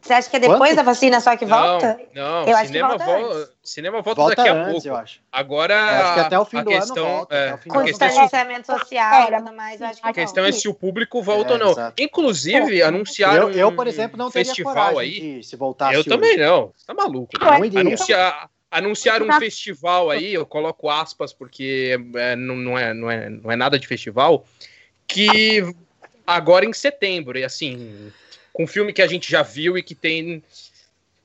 [0.00, 0.76] você acha que é depois Quanto?
[0.76, 2.00] da vacina só que volta?
[2.14, 2.48] Não, não.
[2.48, 4.88] Eu cinema, acho que volta vo cinema volta, volta daqui antes, a pouco.
[4.88, 5.20] Eu acho.
[5.30, 7.34] Agora, eu acho que até o fim do questão, ano volta.
[7.34, 10.74] É, Com distanciamento social e tudo mais, eu acho que A questão é se o
[10.74, 11.70] público volta é, ou não.
[11.72, 12.02] Exato.
[12.02, 15.42] Inclusive, anunciaram eu, eu, por exemplo, não teria festival aí.
[15.42, 16.72] se voltasse Eu também não.
[16.86, 17.32] Tá maluco.
[17.38, 17.80] Não iria.
[17.80, 23.30] Anunciar, anunciar um festival aí, eu coloco aspas porque é, não, não, é, não, é,
[23.30, 24.46] não é nada de festival,
[25.06, 25.62] que
[26.26, 28.12] agora em setembro, e assim,
[28.52, 30.42] com um filme que a gente já viu e que tem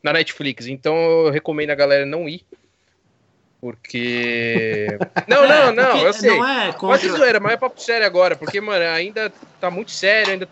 [0.01, 0.67] na Netflix.
[0.67, 2.45] Então eu recomendo a galera não ir.
[3.59, 4.87] Porque.
[5.25, 6.35] Não, não, não, eu sei.
[6.35, 6.99] Não é contra...
[6.99, 10.49] Pode zoeira, mas é papo sério agora, porque, mano, ainda tá muito sério, ainda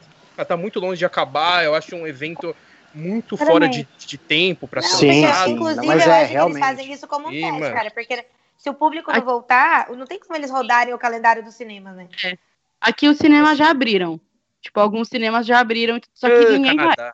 [0.47, 1.65] tá muito longe de acabar.
[1.65, 2.55] Eu acho um evento
[2.93, 5.47] muito fora de, de tempo para ser sim, lançado.
[5.47, 6.59] Sim, inclusive, mas eu é, acho realmente.
[6.59, 7.75] que eles fazem isso como um teste, mano.
[7.75, 8.25] cara, porque
[8.57, 12.07] se o público não voltar, não tem como eles rodarem o calendário do cinema, né?
[12.79, 14.19] Aqui os cinemas já abriram.
[14.61, 16.95] Tipo, alguns cinemas já abriram, só que ninguém Canadá.
[16.95, 17.13] vai.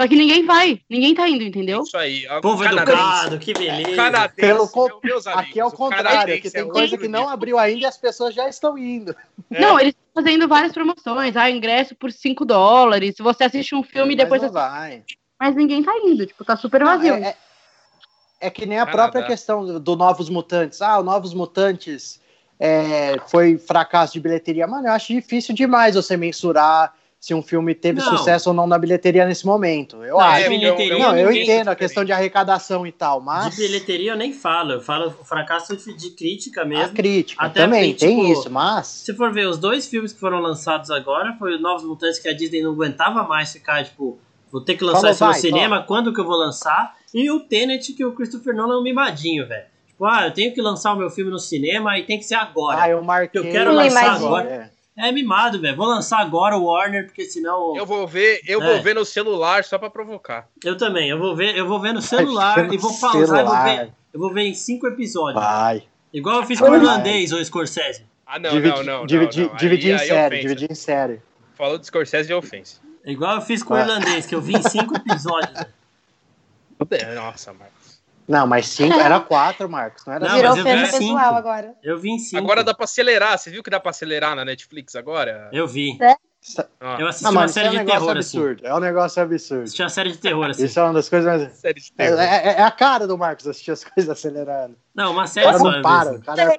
[0.00, 1.82] Só que ninguém vai, ninguém tá indo, entendeu?
[1.82, 2.26] Isso aí.
[2.40, 3.94] Povo educado, que beleza.
[3.94, 4.98] Canadense, Pelo co...
[5.04, 7.84] meus amigos, aqui é o contrário, aqui tem é coisa que não abriu ainda e
[7.84, 9.14] as pessoas já estão indo.
[9.50, 9.60] É.
[9.60, 11.36] Não, eles estão fazendo várias promoções.
[11.36, 13.14] Ah, ingresso por 5 dólares.
[13.14, 14.40] Se você assiste um filme e depois.
[14.40, 15.04] Mas, vai.
[15.38, 17.18] mas ninguém tá indo, tipo, tá super vazio.
[17.18, 17.36] Não, é,
[18.40, 19.02] é, é, que nem a Canadá.
[19.02, 20.80] própria questão do Novos Mutantes.
[20.80, 22.18] Ah, o Novos Mutantes
[22.58, 24.66] é, foi fracasso de bilheteria.
[24.66, 28.16] Mano, eu acho difícil demais você mensurar se um filme teve não.
[28.16, 30.02] sucesso ou não na bilheteria nesse momento.
[30.02, 30.48] Eu não, acho.
[30.48, 33.54] Bilheteria, não, eu entendo a questão de arrecadação e tal, mas.
[33.54, 36.86] De bilheteria eu nem falo, eu falo fracasso de crítica mesmo.
[36.86, 38.86] A crítica Até também, porque, tem tipo, isso, mas.
[38.86, 42.28] Se for ver os dois filmes que foram lançados agora, foi o Novos Mutantes que
[42.28, 44.18] a Disney não aguentava mais ficar, tipo,
[44.50, 46.96] vou ter que lançar Falou, isso vai, no cinema, quando que eu vou lançar?
[47.12, 49.66] E o Tenet, que o Christopher Nolan é um mimadinho, velho.
[49.88, 52.36] Tipo, ah, eu tenho que lançar o meu filme no cinema e tem que ser
[52.36, 52.82] agora.
[52.82, 53.38] Ah, eu marquei.
[53.38, 54.48] Eu quero lançar agora.
[54.48, 54.79] É.
[55.00, 55.76] É mimado, velho.
[55.76, 57.76] Vou lançar agora o Warner, porque senão.
[57.76, 58.66] Eu vou ver, eu é.
[58.66, 60.48] vou ver no celular só pra provocar.
[60.64, 63.64] Eu também, eu vou ver, eu vou ver no celular e vou pausar, eu vou
[63.64, 63.92] ver.
[64.12, 65.42] Eu vou ver em cinco episódios.
[65.42, 65.84] Vai.
[66.12, 68.04] Igual eu fiz com o irlandês ou Scorsese.
[68.26, 69.06] Ah, não, dividi, não, não.
[69.06, 71.20] Dividi, não, Dividir em série, dividir em série.
[71.54, 72.80] Falou de Scorsese é ofensa.
[73.04, 75.66] Igual eu fiz com o irlandês, que eu vi em cinco episódios.
[77.14, 77.79] Nossa, Marcos.
[78.30, 80.06] Não, mas cinco era quatro, Marcos.
[80.06, 81.74] Não era não, Virou ofensa pessoal agora.
[81.82, 82.40] Eu vi em cinco.
[82.40, 83.36] Agora dá pra acelerar.
[83.36, 85.50] Você viu que dá pra acelerar na Netflix agora?
[85.52, 85.98] Eu vi.
[86.00, 86.14] É?
[86.80, 86.96] Ah.
[87.00, 88.38] Eu assisti não, uma série é um de terror assim.
[88.38, 88.60] absurdo.
[88.62, 88.72] assim.
[88.72, 89.62] É um negócio absurdo.
[89.64, 90.64] Assisti uma série de terror assim.
[90.64, 91.52] Isso é uma das coisas mais.
[91.54, 92.20] Série de terror.
[92.20, 94.76] É, é, é a cara do Marcos assistir as coisas acelerando.
[94.94, 95.64] Não, uma série só.
[95.64, 96.56] Não para, o cara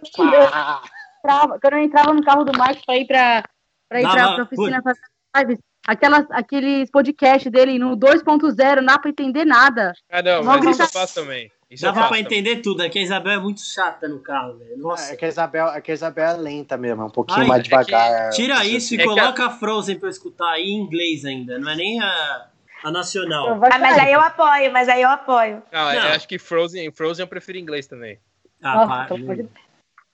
[1.62, 3.44] Quando eu entrava no carro do Marcos pra ir pra,
[3.88, 5.00] pra ir não, pra, pra oficina fazer
[5.38, 5.58] lives,
[5.88, 9.94] aquelas, aqueles podcasts dele no 2.0, não dá pra entender nada.
[10.12, 11.50] Ah, não, mas isso eu faço também.
[11.72, 12.84] Isso Dava pra entender tudo.
[12.84, 14.78] É que a Isabel é muito chata no carro, velho.
[14.78, 15.14] Nossa.
[15.14, 17.48] É que a Isabel, é que a Isabel é lenta mesmo, é um pouquinho Ai,
[17.48, 18.12] mais devagar.
[18.12, 19.50] É tira isso e é coloca a...
[19.50, 21.58] Frozen pra eu escutar aí em inglês ainda.
[21.58, 22.48] Não é nem a,
[22.84, 23.58] a nacional.
[23.72, 25.64] Ah, mas aí eu apoio, mas aí eu apoio.
[25.72, 25.94] Não, não.
[25.94, 28.20] eu acho que Frozen, Frozen eu prefiro inglês também.
[28.62, 29.16] Ah, Nossa, pá,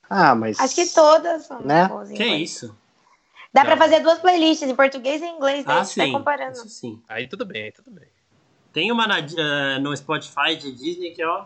[0.10, 0.60] ah, mas.
[0.60, 1.88] Acho que todas são né?
[1.88, 2.12] boas.
[2.12, 2.78] Que isso?
[3.52, 3.68] Dá não.
[3.72, 5.74] pra fazer duas playlists, em português e em inglês, né?
[5.80, 6.12] Ah, sim.
[6.12, 6.54] comparando.
[6.54, 7.02] Isso sim.
[7.10, 8.08] Aí tudo bem, aí tudo bem.
[8.78, 11.46] Tem uma na, uh, no Spotify de Disney que, ó,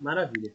[0.00, 0.52] Maravilha.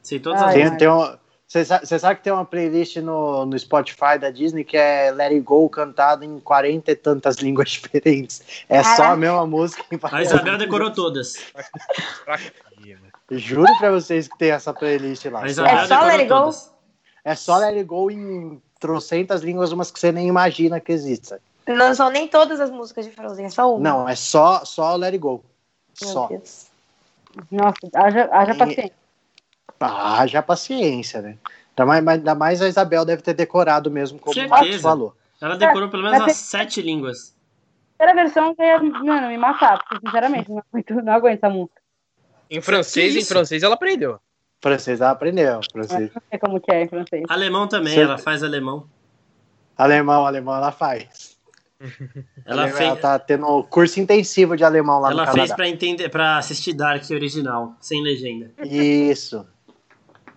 [0.00, 3.44] Sei todas ah, as tem, tem um, Você sabe, sabe, que tem uma playlist no,
[3.44, 7.70] no Spotify da Disney que é Let It Go cantado em 40 e tantas línguas
[7.70, 8.64] diferentes.
[8.68, 9.84] É ah, só a mesma música.
[9.90, 11.34] Em a Isabel decorou todas.
[13.28, 15.44] Juro pra vocês que tem essa playlist lá.
[15.44, 16.50] é só Let It Go?
[17.24, 21.38] É só Let It Go em trocentas línguas, umas que você nem imagina que existem.
[21.66, 23.82] Não são nem todas as músicas de Frozen, é só uma.
[23.82, 25.44] Não, é só, só Let It Go.
[26.00, 26.26] Meu só.
[26.26, 26.70] Deus.
[27.50, 28.92] Nossa, haja, haja paciência.
[29.80, 31.38] Haja paciência, né?
[31.76, 35.14] Ainda mais, ainda mais a Isabel deve ter decorado mesmo, como o Marcos falou.
[35.40, 37.34] Ela decorou pelo menos as sete línguas.
[37.98, 41.80] A versão que ia mano, me matar, porque sinceramente não aguento, não aguento a música.
[42.50, 44.18] Em francês, em francês ela aprendeu.
[44.60, 45.60] Francês ela aprendeu.
[45.72, 46.10] Francês.
[46.12, 47.24] não sei como que é em francês.
[47.28, 48.86] Alemão também, ela faz alemão.
[49.76, 51.31] Alemão, alemão ela faz.
[52.44, 52.80] Ela, fez...
[52.80, 55.38] ela tá tendo curso intensivo de alemão lá ela no Canadá.
[55.38, 58.52] Ela fez para entender, para assistir Dark original, sem legenda.
[58.64, 59.46] Isso.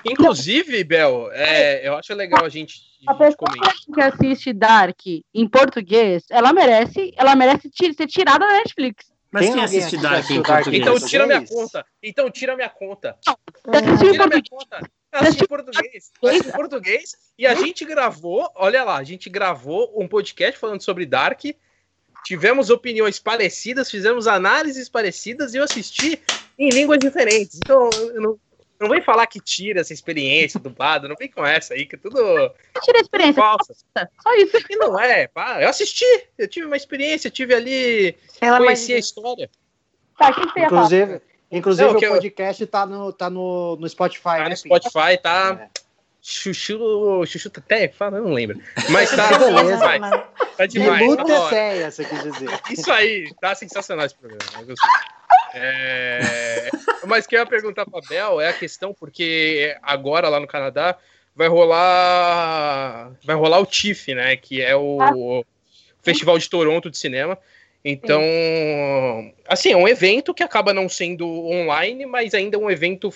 [0.06, 2.82] Inclusive, Bel, é, eu acho legal a gente.
[3.08, 3.50] A, a pessoa
[3.94, 5.00] que assiste Dark
[5.34, 9.06] em português, ela merece, ela merece ser tirada da Netflix.
[9.32, 10.82] Mas quem assiste Dark em português?
[10.82, 11.86] Então tira minha conta.
[12.02, 13.18] Então tira minha conta.
[13.66, 14.90] Não, tira minha conta
[15.20, 16.12] assisti em português.
[16.24, 17.16] Assisti em português.
[17.38, 21.42] E a gente gravou, olha lá, a gente gravou um podcast falando sobre Dark.
[22.26, 26.20] Tivemos opiniões parecidas, fizemos análises parecidas e eu assisti
[26.58, 27.60] em línguas diferentes.
[27.64, 28.40] Então, não,
[28.80, 32.00] não vem falar que tira essa experiência dublado, não vem com essa aí, que é
[32.00, 32.18] tudo.
[32.84, 33.42] Tira a experiência.
[33.42, 33.74] Falsa.
[33.74, 34.58] Só isso.
[34.70, 35.62] E não é, pá.
[35.62, 36.06] Eu assisti,
[36.38, 38.16] eu tive uma experiência, tive ali.
[38.42, 39.50] Ela conheci a história.
[40.18, 41.22] Tá, quem tem Inclusive,
[41.52, 42.68] Inclusive, não, o podcast eu...
[42.68, 44.50] tá, no, tá no, no Spotify, tá né?
[44.50, 45.60] No Spotify, tá.
[45.62, 45.86] É.
[46.22, 48.60] Chuchu, chuchu até, fala, não lembro.
[48.90, 50.28] Mas tá, Beleza, tá,
[50.58, 51.16] tá demais.
[51.18, 52.50] Tá você quis dizer.
[52.72, 54.76] Isso aí, tá sensacional esse programa.
[55.54, 56.70] É...
[57.06, 60.98] Mas que eu ia perguntar pra Bel é a questão, porque agora lá no Canadá
[61.36, 63.12] vai rolar.
[63.24, 64.36] Vai rolar o TIFF, né?
[64.36, 65.46] Que é o ah.
[66.02, 67.38] Festival de Toronto de Cinema.
[67.88, 69.34] Então, Sim.
[69.48, 73.12] assim, é um evento que acaba não sendo online, mas ainda é um evento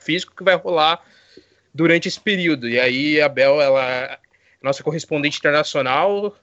[0.00, 1.02] físico que vai rolar
[1.74, 2.66] durante esse período.
[2.66, 4.18] E aí a Bel, ela é
[4.62, 6.34] nossa correspondente internacional,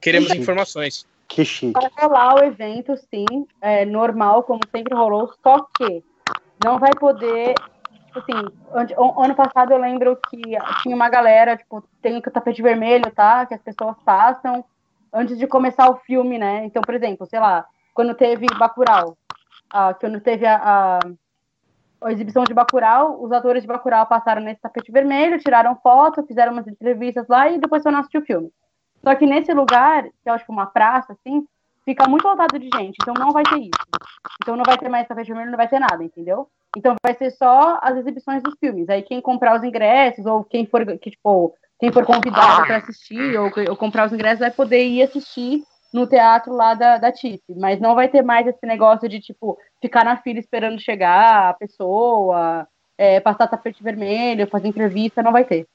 [0.00, 0.38] queremos Sim.
[0.38, 1.06] informações.
[1.28, 1.80] Que chique.
[1.80, 6.02] Vai rolar o evento, sim, é, normal, como sempre rolou, só que
[6.64, 7.54] não vai poder.
[8.12, 8.32] Assim,
[8.74, 10.42] ano passado eu lembro que
[10.82, 13.46] tinha uma galera, tipo, tem o tapete vermelho, tá?
[13.46, 14.64] Que as pessoas passam
[15.12, 16.64] antes de começar o filme, né?
[16.64, 19.16] Então, por exemplo, sei lá, quando teve Bacurau,
[19.70, 20.98] ah, quando teve a, a,
[22.02, 26.52] a, exibição de Bacurau, os atores de Bacurau passaram nesse tapete vermelho, tiraram foto, fizeram
[26.52, 28.52] umas entrevistas lá e depois foram assistir o filme.
[29.02, 31.46] Só que nesse lugar, que é tipo uma praça, assim,
[31.84, 33.86] fica muito lotado de gente, então não vai ter isso.
[34.42, 36.48] Então não vai ter mais tapete vermelho, não vai ter nada, entendeu?
[36.76, 38.88] Então vai ser só as exibições dos filmes.
[38.88, 43.38] Aí quem comprar os ingressos, ou quem for, que, tipo, quem for convidado para assistir,
[43.38, 45.62] ou, ou, comprar os ingressos, vai poder ir assistir
[45.92, 47.42] no teatro lá da, da TIP.
[47.56, 51.54] Mas não vai ter mais esse negócio de, tipo, ficar na fila esperando chegar a
[51.54, 52.68] pessoa,
[52.98, 55.66] é, passar tapete vermelho, fazer entrevista, não vai ter.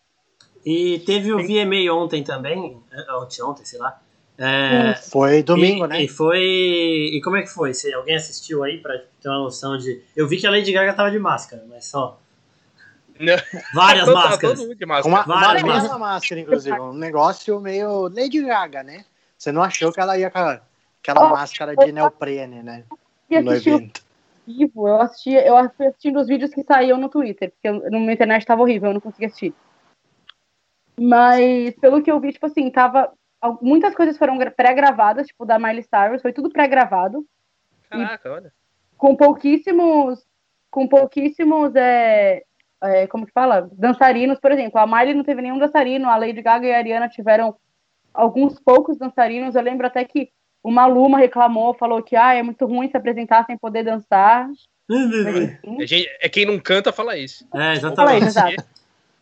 [0.64, 4.00] E teve o VMA ontem também, é, ontem, ontem sei lá.
[4.38, 6.04] É, foi domingo, e, né?
[6.04, 6.42] E foi.
[6.42, 7.74] E como é que foi?
[7.74, 10.02] Se alguém assistiu aí pra ter uma noção de.
[10.16, 12.20] Eu vi que a Lady Gaga tava de máscara, mas só.
[13.74, 14.60] Várias máscaras.
[14.86, 15.08] máscara.
[15.08, 16.00] Uma, Várias uma máscaras.
[16.00, 16.80] máscara, inclusive.
[16.80, 19.06] Um negócio meio Lady Gaga, né?
[19.38, 22.84] Você não achou que ela ia com aquela oh, máscara de neoprene, né?
[23.30, 24.04] No evento.
[24.48, 24.88] Vivo.
[24.88, 28.14] Eu assisti, eu assisti assistindo os vídeos que saíam no Twitter, porque eu, no meu
[28.14, 29.54] internet tava horrível, eu não conseguia assistir.
[31.00, 33.12] Mas, pelo que eu vi, tipo assim, tava.
[33.62, 37.26] Muitas coisas foram pré-gravadas, tipo, da Miley Cyrus, foi tudo pré-gravado.
[37.90, 38.54] Caraca, olha.
[38.98, 40.26] Com pouquíssimos.
[40.72, 41.76] Com pouquíssimos.
[41.76, 42.44] É,
[42.86, 43.70] é, como que fala?
[43.74, 44.80] Dançarinos, por exemplo.
[44.80, 47.56] A Miley não teve nenhum dançarino, a Lady Gaga e a Ariana tiveram
[48.14, 49.56] alguns poucos dançarinos.
[49.56, 50.30] Eu lembro até que
[50.64, 54.50] uma Luma reclamou, falou que ah, é muito ruim se apresentar sem poder dançar.
[56.22, 57.48] é, quem não canta fala isso.
[57.54, 58.34] É, exatamente.
[58.34, 58.66] Fala exato.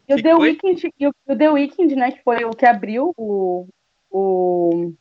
[0.07, 0.89] E o The, Weeknd,
[1.27, 3.67] o The Weeknd, né, que foi o que abriu o,
[4.11, 4.93] o,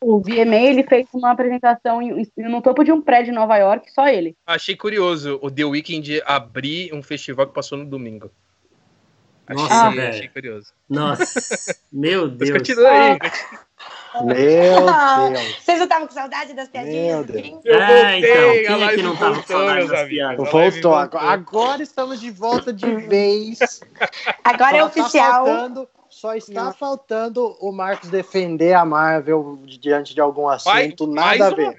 [0.00, 3.90] o VMA, ele fez uma apresentação em, no topo de um prédio em Nova York,
[3.92, 4.36] só ele.
[4.46, 8.30] Achei curioso o The Weeknd abrir um festival que passou no domingo.
[9.48, 10.72] Nossa, achei, achei curioso.
[10.88, 12.50] Nossa, meu Deus.
[12.50, 13.18] Mas continua aí.
[14.24, 15.56] Meu Deus.
[15.60, 17.16] Vocês não estavam com saudade das piadinhas?
[17.16, 17.64] Meu Deus.
[17.66, 18.52] É, então.
[18.66, 20.50] Quem é que não tava com saudade das piadas?
[20.50, 20.94] Voltou.
[20.94, 23.80] Agora, agora estamos de volta de vez.
[24.42, 25.44] Agora é só é oficial.
[25.44, 25.88] Tá faltando,
[26.26, 31.06] só está faltando o Marcos defender a Marvel diante de algum assunto.
[31.06, 31.76] Vai, nada a ver.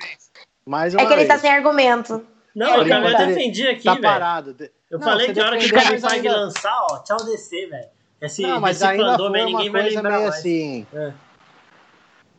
[0.66, 2.26] Mais uma é que ele está sem argumento.
[2.56, 4.04] Não, eu também defendi aqui, Tá véio.
[4.04, 4.56] parado.
[4.90, 6.38] Eu não, falei que a hora que o Kevin Feige ainda...
[6.38, 7.88] lançar, ó, tchau DC, velho.
[8.20, 10.28] Esse, não, mas ainda foi uma coisa meio mais.
[10.30, 10.88] assim...
[10.94, 11.14] É.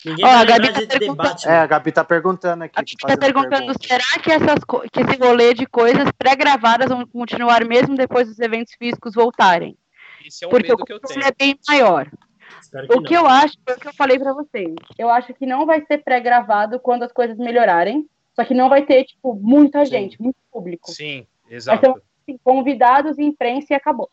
[0.04, 1.48] Ninguém oh, vai lembrar tá de debate.
[1.48, 2.74] É, a Gabi tá perguntando aqui.
[2.76, 3.86] A Gabi tá perguntando, pergunta.
[3.86, 4.58] será que, essas,
[4.92, 9.76] que esse rolê de coisas pré-gravadas vão continuar mesmo depois dos eventos físicos voltarem?
[10.24, 11.24] Esse é um Porque medo que eu tenho.
[11.24, 12.10] é bem maior.
[12.70, 13.22] Que o que não.
[13.22, 14.74] eu acho, é o que eu falei para vocês.
[14.98, 18.06] Eu acho que não vai ser pré-gravado quando as coisas melhorarem.
[18.34, 19.90] Só que não vai ter, tipo, muita Sim.
[19.90, 20.90] gente, muito público.
[20.92, 21.80] Sim, exato.
[21.80, 24.08] Vai ter, assim, convidados, imprensa e acabou.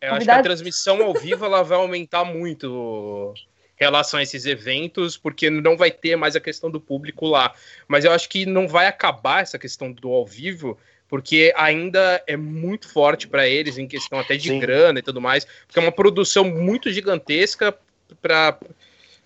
[0.00, 4.44] Eu acho que a transmissão ao vivo ela vai aumentar muito em relação a esses
[4.44, 7.54] eventos, porque não vai ter mais a questão do público lá.
[7.86, 10.76] Mas eu acho que não vai acabar essa questão do ao vivo,
[11.10, 14.60] porque ainda é muito forte para eles em questão até de Sim.
[14.60, 17.76] grana e tudo mais, porque é uma produção muito gigantesca
[18.22, 18.56] para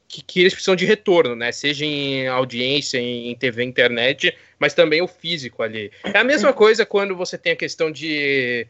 [0.08, 1.52] que, que, eles precisam de retorno, né?
[1.52, 5.92] Seja em audiência, em, em TV, internet, mas também o físico ali.
[6.02, 8.66] É a mesma coisa quando você tem a questão de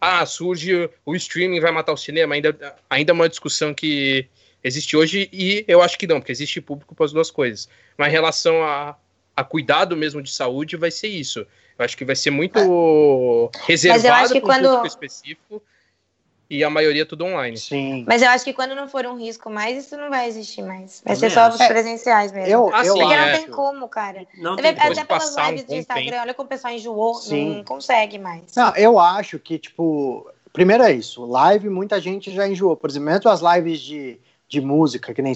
[0.00, 4.26] ah, surge o streaming vai matar o cinema, ainda, ainda é uma discussão que
[4.64, 7.68] existe hoje e eu acho que não, porque existe público para as duas coisas.
[7.96, 8.96] Mas em relação a,
[9.36, 11.40] a cuidado mesmo de saúde, vai ser isso.
[11.78, 13.58] Eu acho que vai ser muito é.
[13.66, 14.64] reservado para um quando...
[14.64, 15.62] público específico
[16.52, 17.56] e a maioria tudo online.
[17.56, 18.04] Sim.
[18.06, 21.02] Mas eu acho que quando não for um risco mais, isso não vai existir mais.
[21.02, 22.52] Vai ser só os é, presenciais mesmo.
[22.52, 23.26] Eu, ah, eu Porque acho.
[23.26, 24.26] não tem como, cara.
[24.36, 26.20] Não tem vê, até pelas lives um do Instagram, tempo.
[26.20, 27.56] olha como o pessoal enjoou, sim.
[27.56, 28.54] não consegue mais.
[28.54, 32.76] Não, eu acho que, tipo, primeiro é isso, live muita gente já enjoou.
[32.76, 35.32] Por exemplo, as lives de, de música, que nem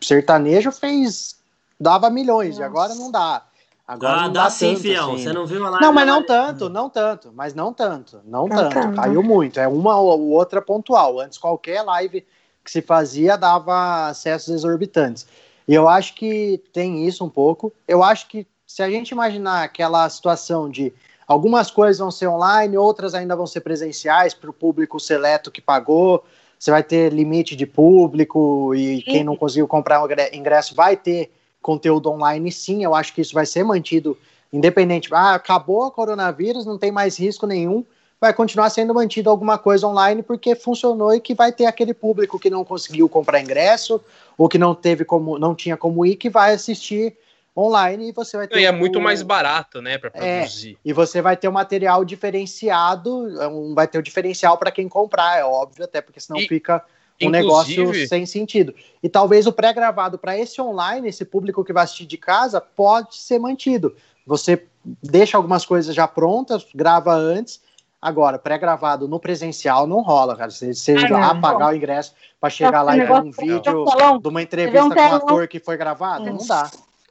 [0.00, 1.37] sertanejo fez,
[1.80, 2.62] dava milhões, Nossa.
[2.62, 3.44] e agora não dá.
[3.86, 5.14] Agora ah, não dá, dá sim, tanto, fião.
[5.14, 5.22] Assim.
[5.22, 5.86] Você não viu a live?
[5.86, 8.74] Não, mas não tanto, não tanto, mas não tanto, não, não tanto.
[8.74, 8.96] tanto.
[8.96, 9.58] Caiu muito.
[9.58, 11.18] É uma ou outra pontual.
[11.18, 12.26] Antes qualquer live
[12.62, 15.26] que se fazia dava acessos exorbitantes.
[15.66, 17.72] E eu acho que tem isso um pouco.
[17.86, 20.92] Eu acho que se a gente imaginar aquela situação de
[21.26, 25.62] algumas coisas vão ser online, outras ainda vão ser presenciais para o público seleto que
[25.62, 26.22] pagou.
[26.58, 30.02] Você vai ter limite de público e quem não conseguiu comprar
[30.32, 31.30] ingresso vai ter
[31.62, 34.16] conteúdo online, sim, eu acho que isso vai ser mantido
[34.52, 35.08] independente.
[35.12, 37.84] Ah, acabou o coronavírus, não tem mais risco nenhum,
[38.20, 42.38] vai continuar sendo mantido alguma coisa online porque funcionou e que vai ter aquele público
[42.38, 44.00] que não conseguiu comprar ingresso
[44.36, 47.16] ou que não teve como não tinha como ir que vai assistir
[47.56, 50.76] online e você vai ter e é muito mais barato né para é, produzir é,
[50.84, 53.16] e você vai ter um material diferenciado
[53.50, 56.48] um, vai ter o um diferencial para quem comprar é óbvio até porque senão e,
[56.48, 56.84] fica
[57.22, 61.84] um negócio sem sentido e talvez o pré-gravado para esse online esse público que vai
[61.84, 64.64] assistir de casa pode ser mantido você
[65.02, 67.60] deixa algumas coisas já prontas grava antes
[68.00, 70.50] Agora, pré-gravado no presencial não rola, cara.
[70.50, 73.84] Você, você ah, pagar o ingresso para chegar lá e ver um vídeo
[74.22, 76.70] de uma entrevista com um ator que foi gravado, não dá.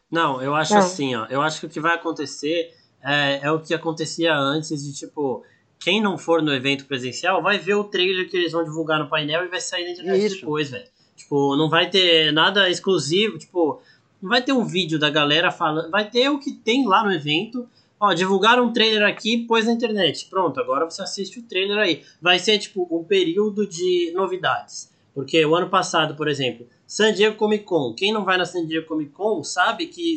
[0.10, 0.80] Não, eu acho não.
[0.80, 1.26] assim, ó.
[1.30, 5.44] Eu acho que o que vai acontecer é, é o que acontecia antes de, tipo,
[5.80, 9.10] quem não for no evento presencial vai ver o trailer que eles vão divulgar no
[9.10, 10.40] painel e vai sair na internet Isso.
[10.42, 10.88] depois, velho.
[11.16, 13.82] Tipo, não vai ter nada exclusivo, tipo,
[14.22, 17.12] não vai ter um vídeo da galera falando, vai ter o que tem lá no
[17.12, 17.68] evento
[18.00, 20.28] Ó, divulgaram um trailer aqui, pôs na internet.
[20.30, 22.04] Pronto, agora você assiste o trailer aí.
[22.22, 24.92] Vai ser tipo um período de novidades.
[25.16, 27.96] Porque o ano passado, por exemplo, San Diego Comic Con.
[27.96, 30.16] Quem não vai na San Diego Comic Con sabe que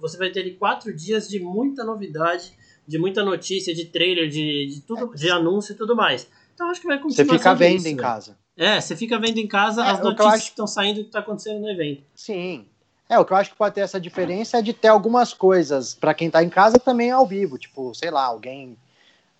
[0.00, 2.52] você vai ter quatro dias de muita novidade,
[2.86, 6.28] de muita notícia, de trailer, de, de tudo, de anúncio e tudo mais.
[6.54, 7.26] Então acho que vai continuar.
[7.26, 8.36] Você fica vendo isso, em casa.
[8.56, 10.48] É, você fica vendo em casa é, as notícias que, acho...
[10.48, 12.02] estão saindo e que está acontecendo no evento.
[12.14, 12.66] Sim.
[13.08, 15.94] É, o que eu acho que pode ter essa diferença é de ter algumas coisas
[15.94, 18.76] para quem está em casa também ao vivo, tipo, sei lá, alguém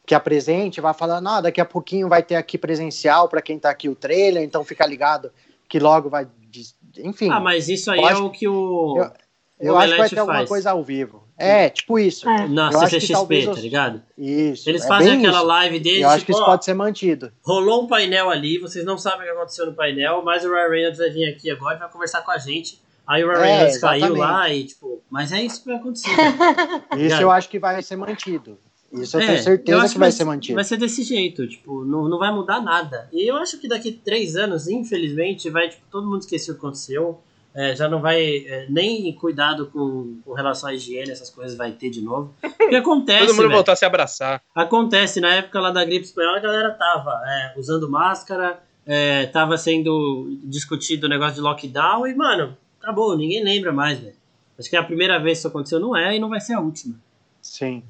[0.04, 3.70] que apresente vai falar, ah, daqui a pouquinho vai ter aqui presencial para quem está
[3.70, 5.32] aqui o trailer, então fica ligado
[5.68, 6.28] que logo vai,
[6.98, 7.28] enfim.
[7.28, 9.10] Ah, mas isso aí é o que o Eu,
[9.60, 10.28] eu o acho que vai ter faz.
[10.28, 11.24] alguma coisa ao vivo.
[11.38, 12.28] É, tipo isso.
[12.28, 12.48] É.
[12.48, 14.02] Na CCXP, tá ligado?
[14.16, 14.68] Isso.
[14.68, 15.46] Eles é fazem aquela isso.
[15.46, 16.02] live deles.
[16.02, 17.32] Eu acho tipo, que isso ó, pode ser mantido.
[17.42, 20.68] Rolou um painel ali, vocês não sabem o que aconteceu no painel, mas o Ryan
[20.68, 23.78] Reynolds vai vir aqui agora e vai conversar com a gente Aí o Ryan é,
[23.78, 26.10] caiu lá e, tipo, mas é isso que vai acontecer.
[26.98, 28.58] isso eu acho que vai ser mantido.
[28.92, 30.54] Isso eu é, tenho certeza eu que, que vai, vai, ser mantido.
[30.56, 33.08] Vai ser desse jeito, tipo, não, não vai mudar nada.
[33.12, 36.60] E eu acho que daqui três anos, infelizmente, vai, tipo, todo mundo esquecer o que
[36.60, 37.20] aconteceu.
[37.56, 41.72] É, já não vai é, nem cuidado com, com relação à higiene, essas coisas vai
[41.72, 42.34] ter de novo.
[42.44, 43.28] O que acontece.
[43.28, 44.42] Todo mundo voltar a se abraçar.
[44.54, 49.56] Acontece, na época lá da gripe espanhola, a galera tava é, usando máscara, é, tava
[49.56, 54.16] sendo discutido o negócio de lockdown, e, mano, acabou, ninguém lembra mais, velho.
[54.58, 56.52] Acho que é a primeira vez que isso aconteceu, não é, e não vai ser
[56.52, 56.94] a última.
[57.40, 57.82] Sim.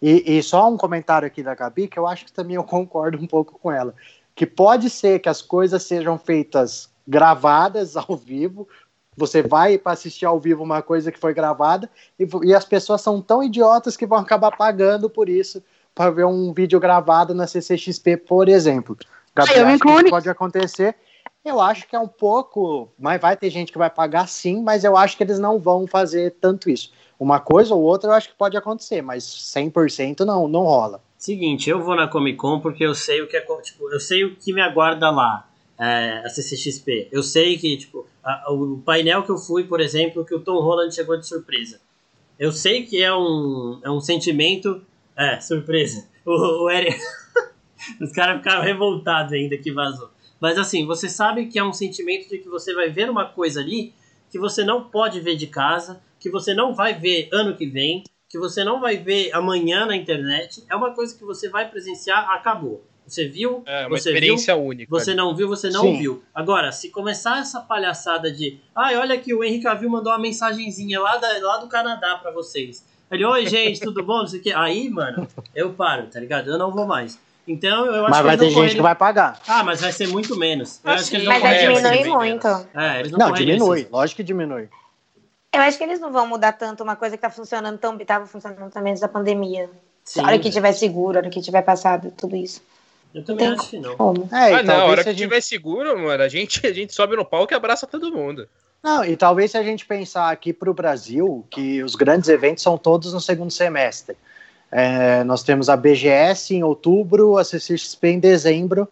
[0.00, 3.18] E, e, só um comentário aqui da Gabi, que eu acho que também eu concordo
[3.18, 3.94] um pouco com ela.
[4.34, 8.68] Que pode ser que as coisas sejam feitas gravadas ao vivo.
[9.16, 11.88] Você vai para assistir ao vivo uma coisa que foi gravada
[12.18, 15.62] e, e as pessoas são tão idiotas que vão acabar pagando por isso
[15.94, 18.96] para ver um vídeo gravado na CCXP, por exemplo.
[19.34, 20.96] Gabi, ah, acho que pode acontecer
[21.44, 24.84] eu acho que é um pouco, mas vai ter gente que vai pagar sim, mas
[24.84, 26.92] eu acho que eles não vão fazer tanto isso.
[27.18, 31.02] Uma coisa ou outra eu acho que pode acontecer, mas 100% não, não rola.
[31.18, 34.24] Seguinte, eu vou na Comic Con porque eu sei o que é, tipo, eu sei
[34.24, 35.48] o que me aguarda lá,
[35.78, 37.08] é, a CCXP.
[37.10, 38.06] Eu sei que, tipo,
[38.48, 41.80] o painel que eu fui, por exemplo, que o Tom Holland chegou de surpresa.
[42.38, 44.82] Eu sei que é um, é um sentimento,
[45.16, 46.10] é, surpresa.
[46.24, 46.96] O, o Eric,
[48.00, 50.08] os caras ficaram revoltados ainda que vazou.
[50.40, 53.58] Mas assim, você sabe que é um sentimento de que você vai ver uma coisa
[53.58, 53.92] ali
[54.30, 58.04] que você não pode ver de casa, que você não vai ver ano que vem,
[58.28, 60.64] que você não vai ver amanhã na internet.
[60.70, 62.82] É uma coisa que você vai presenciar, acabou.
[63.12, 63.62] Você viu?
[63.66, 64.90] É uma você experiência viu, única.
[64.90, 65.98] Você não viu, você não Sim.
[65.98, 66.22] viu.
[66.34, 70.98] Agora, se começar essa palhaçada de, ai, olha que o Henrique Cavill mandou uma mensagenzinha
[70.98, 72.86] lá, da, lá do Canadá para vocês.
[73.10, 74.20] Ele, oi gente, tudo bom?
[74.20, 74.52] Não sei o quê.
[74.56, 76.50] Aí, mano, eu paro, tá ligado?
[76.50, 77.20] Eu não vou mais.
[77.46, 79.38] Então, eu acho mas vai ter gente que vai pagar.
[79.46, 80.80] Ah, mas vai ser muito menos.
[80.82, 82.46] Eu acho que eles não mas vai diminuir muito.
[82.74, 83.86] É, eles não, não diminui.
[83.92, 84.70] Lógico que diminui.
[85.52, 88.24] Eu acho que eles não vão mudar tanto uma coisa que tá funcionando tão estava
[88.26, 89.68] funcionando também antes da pandemia.
[90.04, 90.20] Sim.
[90.20, 92.62] A hora que tiver seguro, a hora que tiver passado, tudo isso.
[93.14, 93.96] Eu também Tem acho que não.
[93.96, 94.28] Como.
[94.32, 95.18] É, ah, não, a hora que gente...
[95.18, 98.48] tiver seguro, mano, a gente, a gente sobe no palco e abraça todo mundo.
[98.82, 102.62] Não, e talvez se a gente pensar aqui para o Brasil, que os grandes eventos
[102.62, 104.16] são todos no segundo semestre.
[104.70, 108.88] É, nós temos a BGS em outubro, a CCXP em dezembro.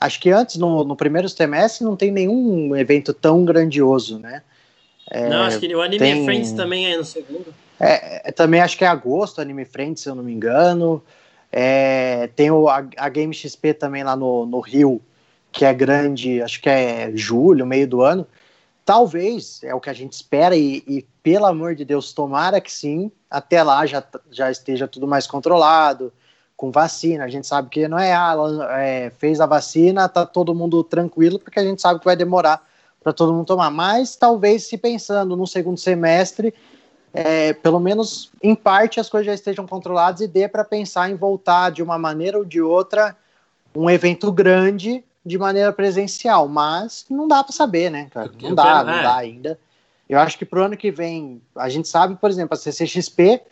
[0.00, 4.42] Acho que antes, no, no primeiro semestre, não tem nenhum evento tão grandioso, né?
[5.10, 6.24] É, não, acho que o Anime tem...
[6.24, 7.52] Friends também é no segundo.
[7.80, 11.02] É, é, também acho que é agosto, Anime Friends, se eu não me engano.
[11.50, 15.00] É, tem o, a, a, Game XP também lá no, no Rio,
[15.50, 18.26] que é grande, acho que é julho, meio do ano.
[18.84, 22.72] Talvez, é o que a gente espera, e, e, pelo amor de Deus, tomara que
[22.72, 26.12] sim, até lá já, já esteja tudo mais controlado,
[26.56, 27.24] com vacina.
[27.24, 28.34] A gente sabe que não é, ah,
[28.80, 32.66] é fez a vacina, tá todo mundo tranquilo, porque a gente sabe que vai demorar
[33.02, 33.70] para todo mundo tomar.
[33.70, 36.52] Mas talvez, se pensando no segundo semestre,
[37.12, 41.14] é, pelo menos em parte as coisas já estejam controladas e dê para pensar em
[41.14, 43.16] voltar de uma maneira ou de outra
[43.74, 48.30] um evento grande de maneira presencial, mas não dá para saber, né, cara?
[48.40, 49.02] Não dá, não é.
[49.02, 49.58] dá ainda.
[50.08, 53.42] Eu acho que pro ano que vem, a gente sabe, por exemplo, a CCXP,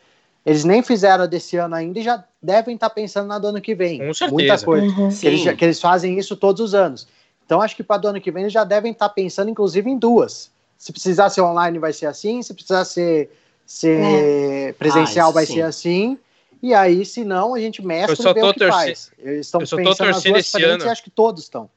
[0.44, 3.60] eles nem fizeram desse ano ainda e já devem estar tá pensando na do ano
[3.60, 3.98] que vem.
[3.98, 4.32] Com certeza.
[4.32, 4.86] Muita coisa.
[4.86, 5.08] Uhum.
[5.10, 7.06] Que, eles, que, eles, fazem isso todos os anos.
[7.44, 9.90] Então acho que para do ano que vem eles já devem estar tá pensando, inclusive,
[9.90, 10.50] em duas.
[10.78, 12.42] Se precisar ser online, vai ser assim.
[12.42, 13.30] Se precisar ser,
[13.66, 14.72] ser é.
[14.72, 15.54] presencial, ah, vai sim.
[15.54, 16.18] ser assim.
[16.62, 19.12] E aí, se não, a gente mescla e vê o que faz.
[19.18, 21.68] Eles estão pensando nas duas frentes e acho que todos estão.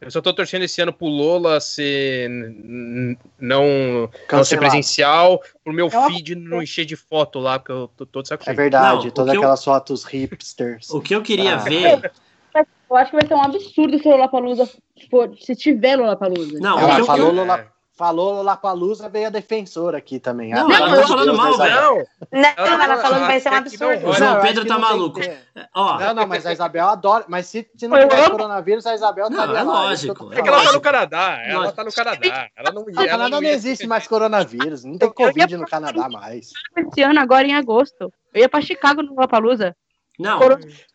[0.00, 5.88] Eu só tô torcendo esse ano pro Lola ser não, não ser presencial, pro meu
[5.88, 9.60] feed não encher de foto lá, porque eu tô todo saco É verdade, todas aquelas
[9.60, 9.64] eu...
[9.64, 10.90] fotos hipsters.
[10.92, 11.58] O que eu queria ah.
[11.58, 12.12] ver.
[12.88, 14.70] Eu acho que vai ser um absurdo se o Lollapalooza
[15.10, 16.60] for, se tiver Lollapalooza.
[16.60, 17.66] Não, ela falou Lola,
[17.96, 20.52] Falou Lollapalooza, veio a defensora aqui também.
[20.52, 21.74] Não, ela não tá falando mal, velho.
[21.74, 21.96] Não,
[22.30, 24.08] não, ela, ela falando que vai ser um absurdo.
[24.08, 25.18] O João Pedro tá maluco.
[25.74, 25.98] Ó.
[25.98, 27.24] Não, não, mas a Isabel adora.
[27.26, 30.30] Mas se, se não tiver coronavírus, a Isabel tá Não, é lógico.
[30.30, 31.42] É que ela tá no Canadá.
[31.46, 32.48] Ela tá no Canadá.
[32.54, 32.94] Ela não ia.
[32.94, 34.84] No Canadá não existe mais coronavírus.
[34.84, 36.52] Não tem Covid no Canadá mais.
[36.76, 38.12] Esse ano, agora em agosto.
[38.34, 39.74] Eu ia pra Chicago no Lollapalooza.
[40.18, 40.40] Não,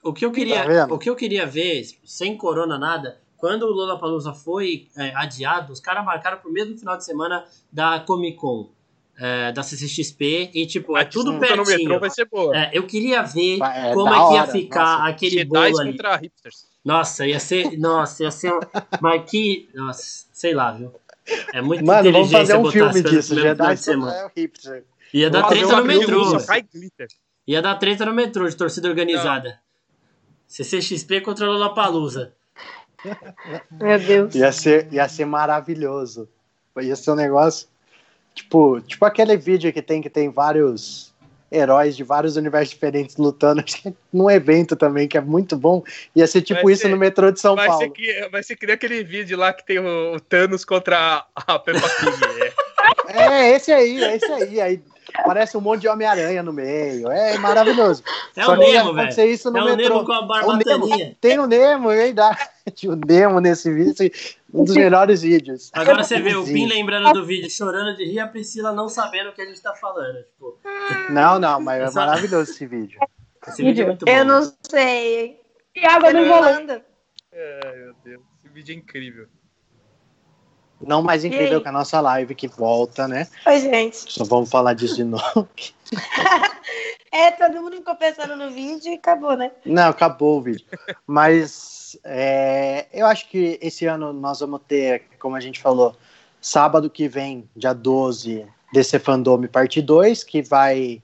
[0.04, 3.71] o que eu queria, tá o que eu queria ver, sem corona nada, quando o
[3.71, 8.69] Lollapalooza foi é, adiado, os caras marcaram pro mesmo final de semana da Comic Con.
[9.17, 11.77] É, da CCXP e tipo, é tudo pertinho.
[11.77, 12.57] Metrô vai ser boa.
[12.57, 15.91] É, eu queria ver é, como é que ia ficar nossa, aquele bolo ali.
[15.91, 16.65] Contra hipsters.
[16.83, 18.53] Nossa, ia ser, nossa, ia ser,
[18.99, 20.91] mas que, nossa, sei lá, viu?
[21.53, 24.85] É muito Mano, inteligente vamos fazer um filme disso, Jedi é o hipster.
[25.13, 26.37] Ia dar treta no metrô.
[27.45, 29.49] Ia dar treta no metrô de torcida organizada.
[29.49, 29.57] Não.
[30.47, 32.33] CCXP contra Lollapalooza.
[33.72, 34.36] Meu Deus.
[34.36, 36.30] Ia ser, ia ser maravilhoso.
[36.80, 37.68] Ia ser um negócio.
[38.34, 41.12] Tipo, tipo aquele vídeo que tem que tem vários
[41.52, 43.62] heróis de vários universos diferentes lutando
[44.12, 45.84] num evento também, que é muito bom.
[46.16, 47.84] Ia ser tipo vai isso ser, no metrô de São vai Paulo.
[47.84, 51.26] Ser que, vai ser que nem aquele vídeo lá que tem o, o Thanos contra
[51.36, 52.54] a Peppa Pig.
[53.10, 53.22] é.
[53.22, 54.62] é, esse aí, é esse aí.
[54.62, 54.82] Aí
[55.26, 57.09] Parece um monte de Homem-Aranha no meio.
[57.12, 58.03] É maravilhoso.
[58.36, 59.26] É Só o Nemo, velho.
[59.30, 59.95] Isso no é metrô.
[59.95, 61.18] o Nemo com a barbataninha.
[61.20, 62.39] Tem o Nemo, é verdade.
[62.86, 64.12] O Nemo nesse vídeo,
[64.53, 65.70] um dos melhores vídeos.
[65.74, 69.30] Agora você vê o Pin lembrando do vídeo, chorando de rir, a Priscila não sabendo
[69.30, 70.24] o que a gente tá falando.
[70.24, 70.59] Tipo.
[71.09, 72.99] Não, não, mas é maravilhoso esse vídeo.
[73.47, 74.12] Esse vídeo é muito bom.
[74.12, 75.39] Eu não sei.
[75.74, 76.72] Thiago, não enrolando.
[77.34, 78.22] Ai, meu Deus.
[78.38, 79.28] Esse vídeo é incrível.
[80.86, 83.27] Não mais incrível que a nossa live que volta, né?
[83.45, 84.11] Oi, gente.
[84.11, 85.47] Só vamos falar disso de novo.
[87.11, 89.51] é, todo mundo ficou pensando no vídeo e acabou, né?
[89.65, 90.65] Não, acabou o vídeo.
[91.05, 95.95] Mas é, eu acho que esse ano nós vamos ter, como a gente falou,
[96.41, 101.01] sábado que vem, dia 12, DC Fandome parte 2, que vai.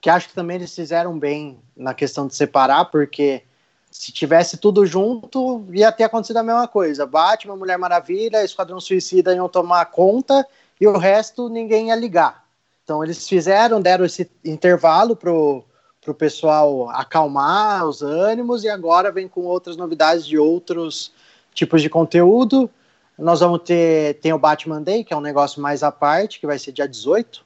[0.00, 3.42] Que acho que também eles fizeram bem na questão de separar, porque
[3.94, 7.06] se tivesse tudo junto, ia ter acontecido a mesma coisa.
[7.06, 10.44] Batman, Mulher Maravilha, Esquadrão Suicida iam tomar conta
[10.80, 12.44] e o resto ninguém ia ligar.
[12.82, 15.62] Então eles fizeram, deram esse intervalo pro,
[16.02, 21.12] pro pessoal acalmar os ânimos e agora vem com outras novidades de outros
[21.54, 22.68] tipos de conteúdo.
[23.16, 26.48] Nós vamos ter tem o Batman Day, que é um negócio mais à parte, que
[26.48, 27.44] vai ser dia 18.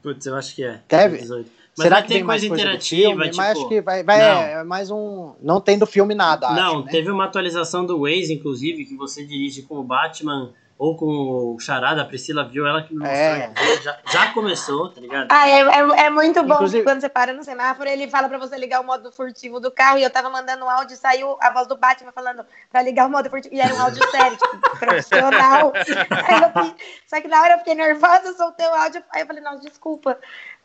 [0.00, 0.80] Putz, eu acho que é.
[0.88, 1.44] Deve.
[1.76, 1.78] 18.
[1.78, 3.08] Mas Será que tem coisa interativa?
[3.10, 3.36] Filme, tipo...
[3.36, 5.34] Mas acho que vai, vai é, mais um.
[5.40, 6.50] Não tem do filme nada.
[6.50, 6.90] Não, acho, né?
[6.90, 11.60] teve uma atualização do Waze, inclusive, que você dirige com o Batman ou com o
[11.60, 13.18] Charada, a Priscila viu ela que me mostrou.
[13.18, 13.52] É.
[13.82, 15.28] Já, já começou, tá ligado?
[15.30, 16.82] Ah, é, é, é muito bom Inclusive...
[16.82, 19.98] quando você para no semáforo, ele fala pra você ligar o modo furtivo do carro,
[19.98, 23.06] e eu tava mandando um áudio e saiu a voz do Batman falando pra ligar
[23.06, 25.70] o modo furtivo, e era um áudio sério, tipo, profissional.
[25.76, 29.60] eu, só que na hora eu fiquei nervosa, soltei o áudio, aí eu falei, não,
[29.60, 30.18] desculpa,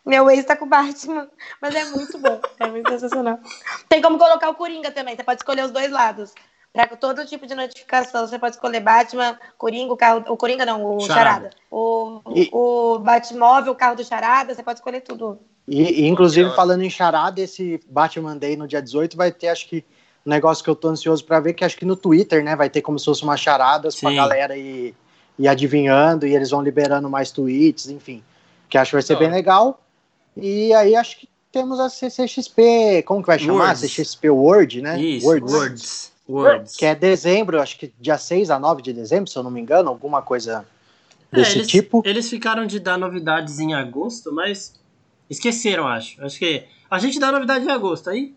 [0.06, 1.28] meu ex tá com o Batman,
[1.62, 3.40] mas é muito bom, é muito sensacional.
[3.90, 6.34] Tem como colocar o Coringa também, você pode escolher os dois lados.
[6.76, 10.26] Para todo tipo de notificação, você pode escolher Batman, Coringa, o carro.
[10.28, 11.24] O Coringa não, o Charada.
[11.24, 11.50] Charada.
[11.72, 12.50] O, e...
[12.52, 15.40] o Batmóvel, o carro do Charada, você pode escolher tudo.
[15.66, 19.70] E, e inclusive, falando em Charada, esse Batman Day no dia 18 vai ter, acho
[19.70, 19.86] que,
[20.26, 22.58] um negócio que eu tô ansioso para ver, que acho que no Twitter, né?
[22.58, 24.08] Vai ter como se fosse uma charadas Sim.
[24.08, 24.94] pra galera ir,
[25.40, 28.22] ir adivinhando, e eles vão liberando mais tweets, enfim.
[28.68, 29.80] Que acho que vai ser bem legal.
[30.36, 33.68] E aí acho que temos a CCXP, como que vai chamar?
[33.68, 33.80] Words.
[33.80, 35.00] CCXP Word, né?
[35.00, 35.54] Isso, Words.
[35.54, 36.12] Words.
[36.28, 36.76] Words.
[36.76, 39.62] Que é dezembro, acho que dia 6 a 9 de dezembro, se eu não me
[39.62, 40.66] engano, alguma coisa
[41.32, 42.02] é, desse eles, tipo.
[42.06, 44.74] Eles ficaram de dar novidades em agosto, mas
[45.30, 46.22] esqueceram, acho.
[46.24, 48.34] Acho que a gente dá novidade em agosto, aí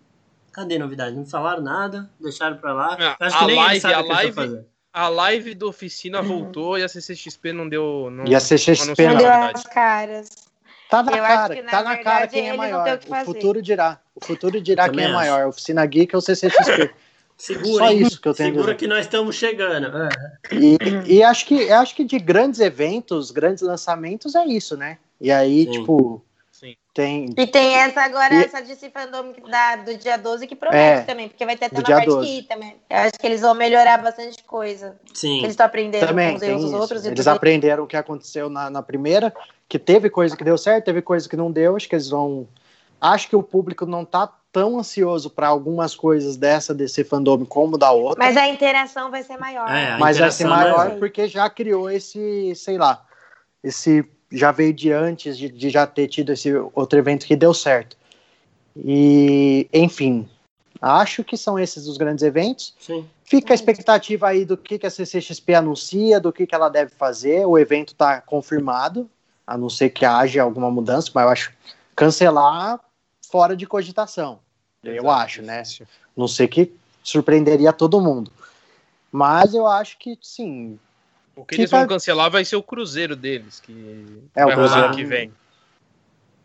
[0.52, 1.16] cadê novidade?
[1.16, 2.96] Não falaram nada, deixaram pra lá.
[2.98, 4.60] É, acho que a nem live, a live,
[4.92, 8.10] a live da oficina voltou e a CCXP não deu.
[8.10, 10.47] Não, e a CCXP não, não deu as caras.
[10.88, 12.98] Tá na eu cara, que, na tá na cara quem é maior.
[13.06, 14.00] O, o futuro dirá.
[14.14, 16.90] O futuro dirá quem é maior, oficina geek ou CCXP.
[17.38, 19.96] Segura, Só isso que eu tenho Segura que nós estamos chegando.
[19.96, 20.08] É.
[20.52, 20.76] E,
[21.18, 24.98] e, acho que acho que de grandes eventos, grandes lançamentos é isso, né?
[25.20, 25.70] E aí, Sim.
[25.70, 26.20] tipo.
[26.98, 27.32] Tem.
[27.36, 28.44] E tem essa agora, e...
[28.44, 31.78] essa DC Fandom da, do dia 12 que promete é, também, porque vai ter até
[31.78, 32.26] uma parte 12.
[32.26, 32.74] que também.
[32.90, 34.96] Eu acho que eles vão melhorar bastante coisa.
[35.14, 35.38] Sim.
[35.38, 37.04] Eles estão aprendendo também, com os outros.
[37.04, 39.32] Eles aprenderam o que aconteceu na, na primeira,
[39.68, 41.76] que teve coisa que deu certo, teve coisa que não deu.
[41.76, 42.48] Acho que eles vão.
[43.00, 47.78] Acho que o público não tá tão ansioso para algumas coisas dessa DC Fandom como
[47.78, 48.18] da outra.
[48.18, 49.70] Mas a interação vai ser maior.
[49.70, 50.90] É, mas vai ser maior é...
[50.96, 53.04] porque já criou esse, sei lá,
[53.62, 57.54] esse já veio de antes de, de, já ter tido esse outro evento que deu
[57.54, 57.96] certo.
[58.76, 60.28] E, enfim,
[60.80, 62.74] acho que são esses os grandes eventos.
[62.78, 63.08] Sim.
[63.24, 66.90] Fica a expectativa aí do que, que a CCXP anuncia, do que, que ela deve
[66.90, 67.46] fazer.
[67.46, 69.08] O evento está confirmado,
[69.46, 71.52] a não ser que haja alguma mudança, mas eu acho
[71.96, 72.80] cancelar
[73.30, 74.40] fora de cogitação.
[74.82, 75.04] Exato.
[75.04, 75.62] Eu acho, né?
[76.16, 76.72] Não sei que
[77.02, 78.30] surpreenderia todo mundo.
[79.10, 80.78] Mas eu acho que sim.
[81.38, 84.56] O que, que eles vão cancelar vai ser o cruzeiro deles, que é, vai o
[84.56, 85.32] cruzeiro rolar que vem.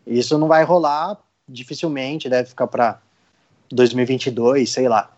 [0.05, 1.17] Isso não vai rolar
[1.49, 2.99] dificilmente, deve ficar para
[3.71, 5.09] 2022, sei lá.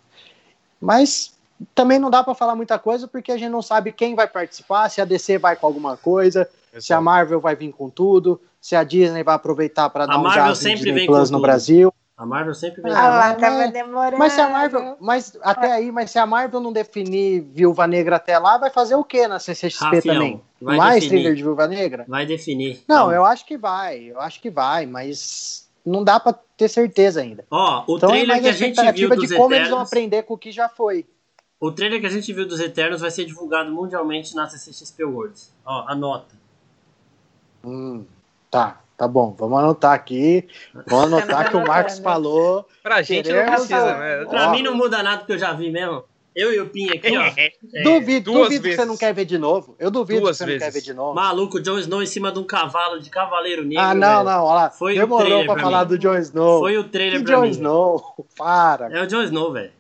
[0.80, 1.36] Mas
[1.74, 4.88] também não dá para falar muita coisa porque a gente não sabe quem vai participar,
[4.90, 6.86] se a DC vai com alguma coisa, Exato.
[6.86, 10.30] se a Marvel vai vir com tudo, se a Disney vai aproveitar para dar um
[10.30, 11.94] jazz Disney Plus no Brasil.
[12.18, 12.94] A Marvel sempre vem.
[12.94, 14.18] Ah, lá, tava demorando.
[14.18, 18.16] Mas se a Marvel, mas até aí, mas se a Marvel não definir Viúva Negra
[18.16, 20.42] até lá, vai fazer o que na CCXP Rafião, também?
[20.62, 21.10] Mais definir.
[21.10, 22.06] trailer de Viúva Negra?
[22.08, 22.82] Vai definir.
[22.88, 27.20] Não, eu acho que vai, eu acho que vai, mas não dá para ter certeza
[27.20, 27.46] ainda.
[27.52, 30.24] Ó, o então, trailer que a gente viu dos de como Eternos, eles vão aprender
[30.24, 31.06] com o que já foi.
[31.60, 35.54] O trailer que a gente viu dos Eternos vai ser divulgado mundialmente na CCXP Worlds.
[35.66, 36.34] Ó, anota.
[37.62, 38.06] Hum,
[38.50, 38.80] tá.
[38.98, 40.48] Tá bom, vamos anotar aqui.
[40.88, 42.66] Vamos anotar que o Marcos falou.
[42.82, 44.26] Pra gente não precisa, né?
[44.26, 46.04] Pra mim não muda nada porque eu já vi mesmo.
[46.36, 47.24] Eu e o Pinho aqui, ó.
[47.24, 49.74] É, duvido, duvido que você não quer ver de novo.
[49.80, 50.62] Eu duvido Duas que você vezes.
[50.62, 51.14] não quer ver de novo.
[51.14, 53.82] Maluco, o Jon Snow em cima de um cavalo de cavaleiro negro.
[53.82, 54.24] Ah, não, velho.
[54.26, 54.70] não, olha lá.
[54.70, 56.60] Foi Demorou o trailer pra, pra falar do Jon Snow.
[56.60, 57.50] Foi o trailer que pra Jon mim.
[57.52, 58.90] Snow, para.
[58.92, 59.72] É o Jon Snow, velho.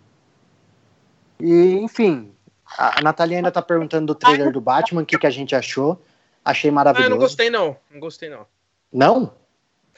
[1.41, 2.31] E, enfim,
[2.77, 6.01] a Natalia ainda tá perguntando do trailer do Batman, o que, que a gente achou.
[6.43, 7.05] Achei maravilhoso.
[7.05, 7.75] Ah, eu não gostei, não.
[7.91, 8.45] Não gostei, não.
[8.95, 9.33] Não?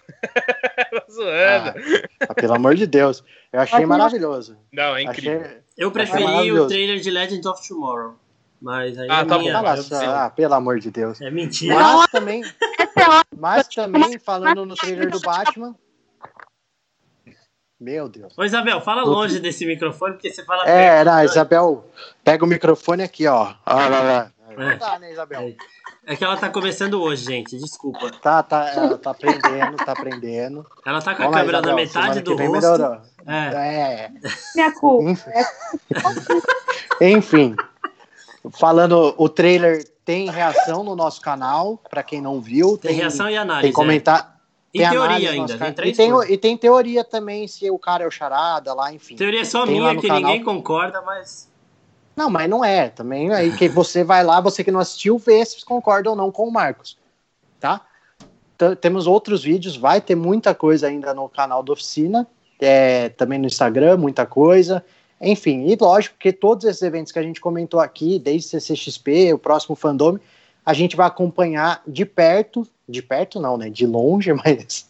[1.11, 1.79] zoando.
[2.27, 3.23] Ah, pelo amor de Deus.
[3.53, 4.57] Eu achei maravilhoso.
[4.73, 5.41] Não, é incrível.
[5.41, 5.57] Achei...
[5.77, 8.15] Eu preferi o trailer de Legend of Tomorrow.
[8.59, 9.67] Mas aí ah, é tá minha, bom.
[10.03, 11.21] ah, pelo amor de Deus.
[11.21, 11.75] É mentira.
[11.75, 12.43] Mas também,
[13.37, 15.75] mas também falando no trailer do Batman.
[17.79, 18.35] Meu Deus.
[18.35, 20.67] Ô, Isabel, fala longe desse microfone, porque você fala.
[20.67, 21.91] É, perto, não, Isabel,
[22.23, 23.53] pega o microfone aqui, ó.
[23.67, 24.31] Lá, lá.
[24.58, 24.76] É.
[24.76, 25.55] Dá, né, Isabel?
[26.05, 27.58] É que ela tá começando hoje, gente.
[27.58, 28.12] Desculpa.
[28.12, 30.66] Tá, tá, ela tá aprendendo, tá aprendendo.
[30.86, 32.51] Ela tá com a câmera na metade do rosto.
[32.51, 33.01] Melhorou.
[33.26, 33.55] É.
[33.55, 34.12] é.
[34.55, 35.26] Minha culpa.
[37.01, 37.55] Enfim.
[38.53, 42.78] Falando, o trailer tem reação no nosso canal, para quem não viu.
[42.78, 43.68] Tem, tem, reação e análise.
[43.68, 44.34] Tem comentar.
[44.34, 44.38] É.
[44.78, 48.08] Tem, teoria ainda, tem três e tem, e tem teoria também se o cara é
[48.08, 49.16] o charada lá, enfim.
[49.16, 50.22] Teoria só minha que canal.
[50.22, 51.46] ninguém concorda, mas
[52.18, 52.89] não, mas não é.
[52.89, 56.32] Também aí que você vai lá, você que não assistiu, vê se concorda ou não
[56.32, 56.97] com o Marcos.
[57.59, 57.86] Tá?
[58.57, 62.26] T temos outros vídeos, vai ter muita coisa ainda no canal da oficina,
[62.59, 64.84] é, também no Instagram, muita coisa.
[65.22, 69.38] Enfim, e lógico que todos esses eventos que a gente comentou aqui, desde CCXP, o
[69.38, 70.20] próximo Fandome,
[70.65, 73.70] a gente vai acompanhar de perto, de perto não, né?
[73.70, 74.89] De longe, mas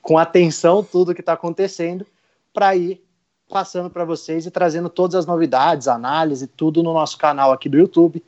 [0.00, 2.06] com atenção tudo que está acontecendo,
[2.52, 3.02] para ir
[3.48, 7.78] passando para vocês e trazendo todas as novidades, análise, tudo no nosso canal aqui do
[7.78, 8.22] YouTube.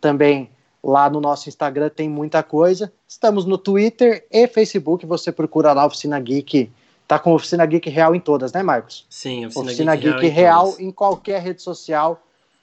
[0.00, 0.50] Também
[0.84, 2.92] lá no nosso Instagram tem muita coisa.
[3.08, 5.06] Estamos no Twitter e Facebook.
[5.06, 6.70] Você procura lá Oficina Geek.
[7.08, 9.06] Tá com Oficina Geek Real em todas, né, Marcos?
[9.08, 12.20] Sim, Oficina, Oficina Geek, Geek Real, em, em qualquer rede social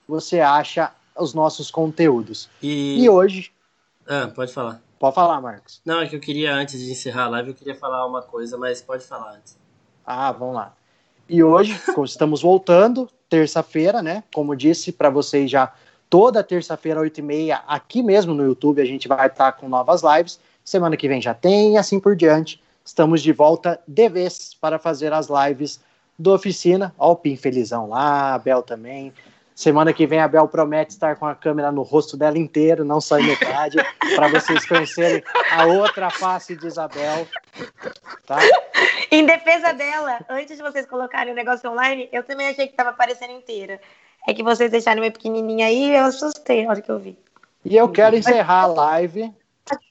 [0.07, 2.49] você acha os nossos conteúdos.
[2.61, 3.51] E, e hoje.
[4.07, 4.81] Ah, pode falar.
[4.99, 5.81] Pode falar, Marcos.
[5.85, 8.57] Não, é que eu queria, antes de encerrar a live, eu queria falar uma coisa,
[8.57, 9.57] mas pode falar antes.
[10.05, 10.73] Ah, vamos lá.
[11.27, 14.23] E hoje, estamos voltando, terça-feira, né?
[14.33, 15.71] Como disse para vocês já,
[16.09, 20.39] toda terça-feira, 8h30, aqui mesmo no YouTube, a gente vai estar tá com novas lives.
[20.63, 22.61] Semana que vem já tem e assim por diante.
[22.85, 25.79] Estamos de volta de vez para fazer as lives
[26.19, 26.93] do Oficina.
[26.97, 29.13] Ó, o Pim Felizão lá, a Bel também.
[29.55, 32.99] Semana que vem a Bel promete estar com a câmera no rosto dela inteiro, não
[32.99, 33.77] só em metade,
[34.15, 37.27] para vocês conhecerem a outra face de Isabel.
[38.25, 38.39] Tá?
[39.13, 42.89] Em defesa dela, antes de vocês colocarem o negócio online, eu também achei que estava
[42.89, 43.79] aparecendo inteira.
[44.27, 47.15] É que vocês deixaram meio pequenininha aí, eu assustei na hora que eu vi.
[47.63, 49.31] E eu quero encerrar a live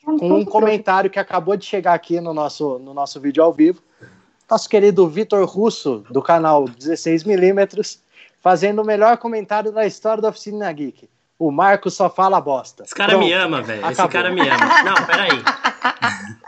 [0.04, 3.80] um comentário que acabou de chegar aqui no nosso, no nosso vídeo ao vivo.
[4.50, 8.00] Nosso querido Vitor Russo, do canal 16mm,
[8.40, 11.08] fazendo o melhor comentário da história da Oficina Geek.
[11.38, 12.82] O Marco só fala bosta.
[12.82, 13.88] Esse cara Pronto, me ama, velho.
[13.88, 14.82] Esse cara me ama.
[14.82, 15.42] Não, peraí.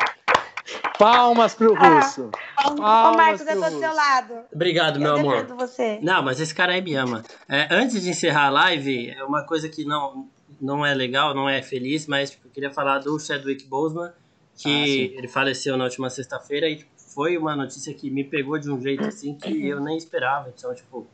[0.99, 2.31] Palmas pro russo.
[2.57, 4.35] Palmas Ô, Marcos, eu tô do seu lado.
[4.53, 5.47] Obrigado, meu eu amor.
[5.57, 5.99] Você.
[6.01, 7.23] Não, mas esse cara aí me ama.
[7.49, 10.29] É, antes de encerrar a live, é uma coisa que não,
[10.61, 14.13] não é legal, não é feliz, mas tipo, eu queria falar do Chadwick Boseman,
[14.57, 18.59] que ah, ele faleceu na última sexta-feira e tipo, foi uma notícia que me pegou
[18.59, 20.53] de um jeito assim que eu nem esperava.
[20.57, 21.09] Então, tipo,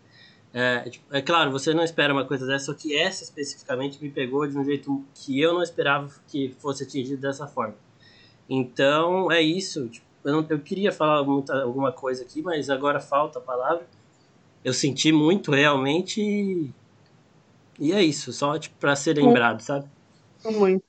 [0.53, 4.11] é, tipo, é claro, você não espera uma coisa dessa, só que essa especificamente me
[4.11, 7.75] pegou de um jeito que eu não esperava que fosse atingido dessa forma.
[8.53, 9.89] Então, é isso.
[9.89, 13.87] Tipo, eu, não, eu queria falar muita, alguma coisa aqui, mas agora falta a palavra.
[14.65, 16.71] Eu senti muito realmente e,
[17.79, 19.87] e é isso, só tipo, para ser lembrado, sabe?
[20.45, 20.83] Muito.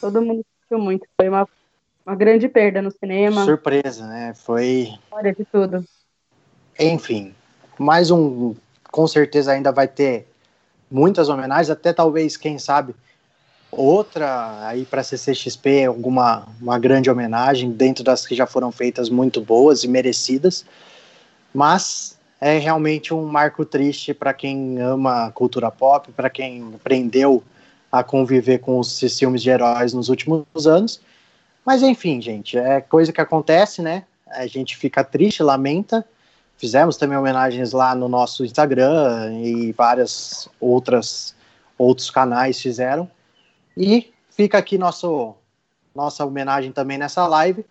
[0.00, 1.08] Todo mundo sentiu muito.
[1.16, 1.48] Foi uma,
[2.04, 3.44] uma grande perda no cinema.
[3.44, 4.34] Surpresa, né?
[4.34, 4.92] Foi.
[5.10, 5.82] Olha de tudo.
[6.78, 7.34] Enfim,
[7.78, 8.54] mais um.
[8.92, 10.28] Com certeza ainda vai ter
[10.90, 12.94] muitas homenagens, até talvez, quem sabe,
[13.70, 19.40] outra aí para CCXP, alguma uma grande homenagem dentro das que já foram feitas muito
[19.40, 20.64] boas e merecidas,
[21.52, 27.42] mas é realmente um marco triste para quem ama cultura pop, para quem aprendeu
[27.90, 31.00] a conviver com os filmes de heróis nos últimos anos.
[31.64, 34.04] Mas enfim, gente, é coisa que acontece, né?
[34.30, 36.04] A gente fica triste, lamenta.
[36.56, 41.34] Fizemos também homenagens lá no nosso Instagram e várias outras
[41.76, 43.08] outros canais fizeram.
[43.78, 45.36] E fica aqui nosso,
[45.94, 47.64] nossa homenagem também nessa live.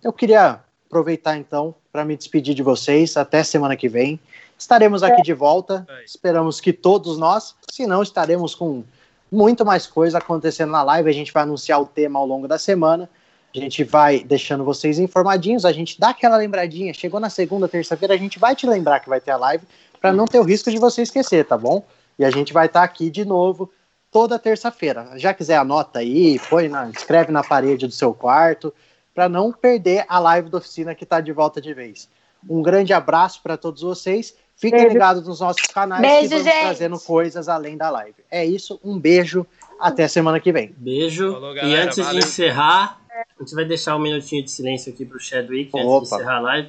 [0.00, 3.16] Eu queria aproveitar então para me despedir de vocês.
[3.16, 4.20] Até semana que vem.
[4.56, 5.84] Estaremos aqui de volta.
[6.06, 8.84] Esperamos que todos nós, se não, estaremos com
[9.30, 11.10] muito mais coisa acontecendo na live.
[11.10, 13.10] A gente vai anunciar o tema ao longo da semana.
[13.52, 15.64] A gente vai deixando vocês informadinhos.
[15.64, 16.94] A gente dá aquela lembradinha.
[16.94, 19.66] Chegou na segunda, terça-feira, a gente vai te lembrar que vai ter a live
[20.00, 21.84] para não ter o risco de você esquecer, tá bom?
[22.16, 23.68] E a gente vai estar tá aqui de novo
[24.10, 25.12] toda terça-feira.
[25.16, 28.72] Já quiser anota aí, põe na, escreve na parede do seu quarto,
[29.14, 32.08] para não perder a live da oficina que está de volta de vez.
[32.48, 34.34] Um grande abraço para todos vocês.
[34.56, 34.92] Fiquem beijo.
[34.92, 36.60] ligados nos nossos canais beijo, que vamos gente.
[36.60, 38.16] trazendo coisas além da live.
[38.30, 39.46] É isso, um beijo,
[39.78, 40.74] até semana que vem.
[40.76, 41.32] Beijo.
[41.32, 42.20] Falou, galera, e antes valeu.
[42.20, 45.80] de encerrar, a gente vai deixar um minutinho de silêncio aqui para o Chadwick Opa.
[45.80, 46.68] antes de encerrar a live.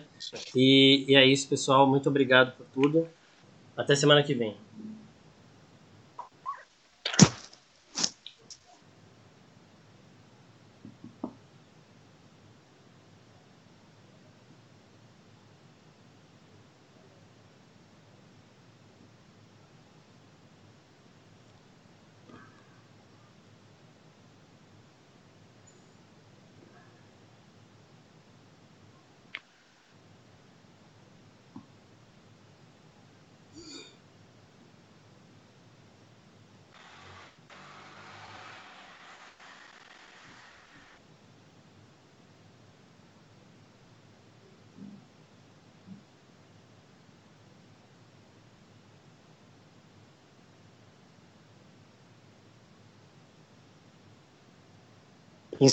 [0.56, 1.86] E, e é isso, pessoal.
[1.86, 3.08] Muito obrigado por tudo.
[3.76, 4.56] Até semana que vem.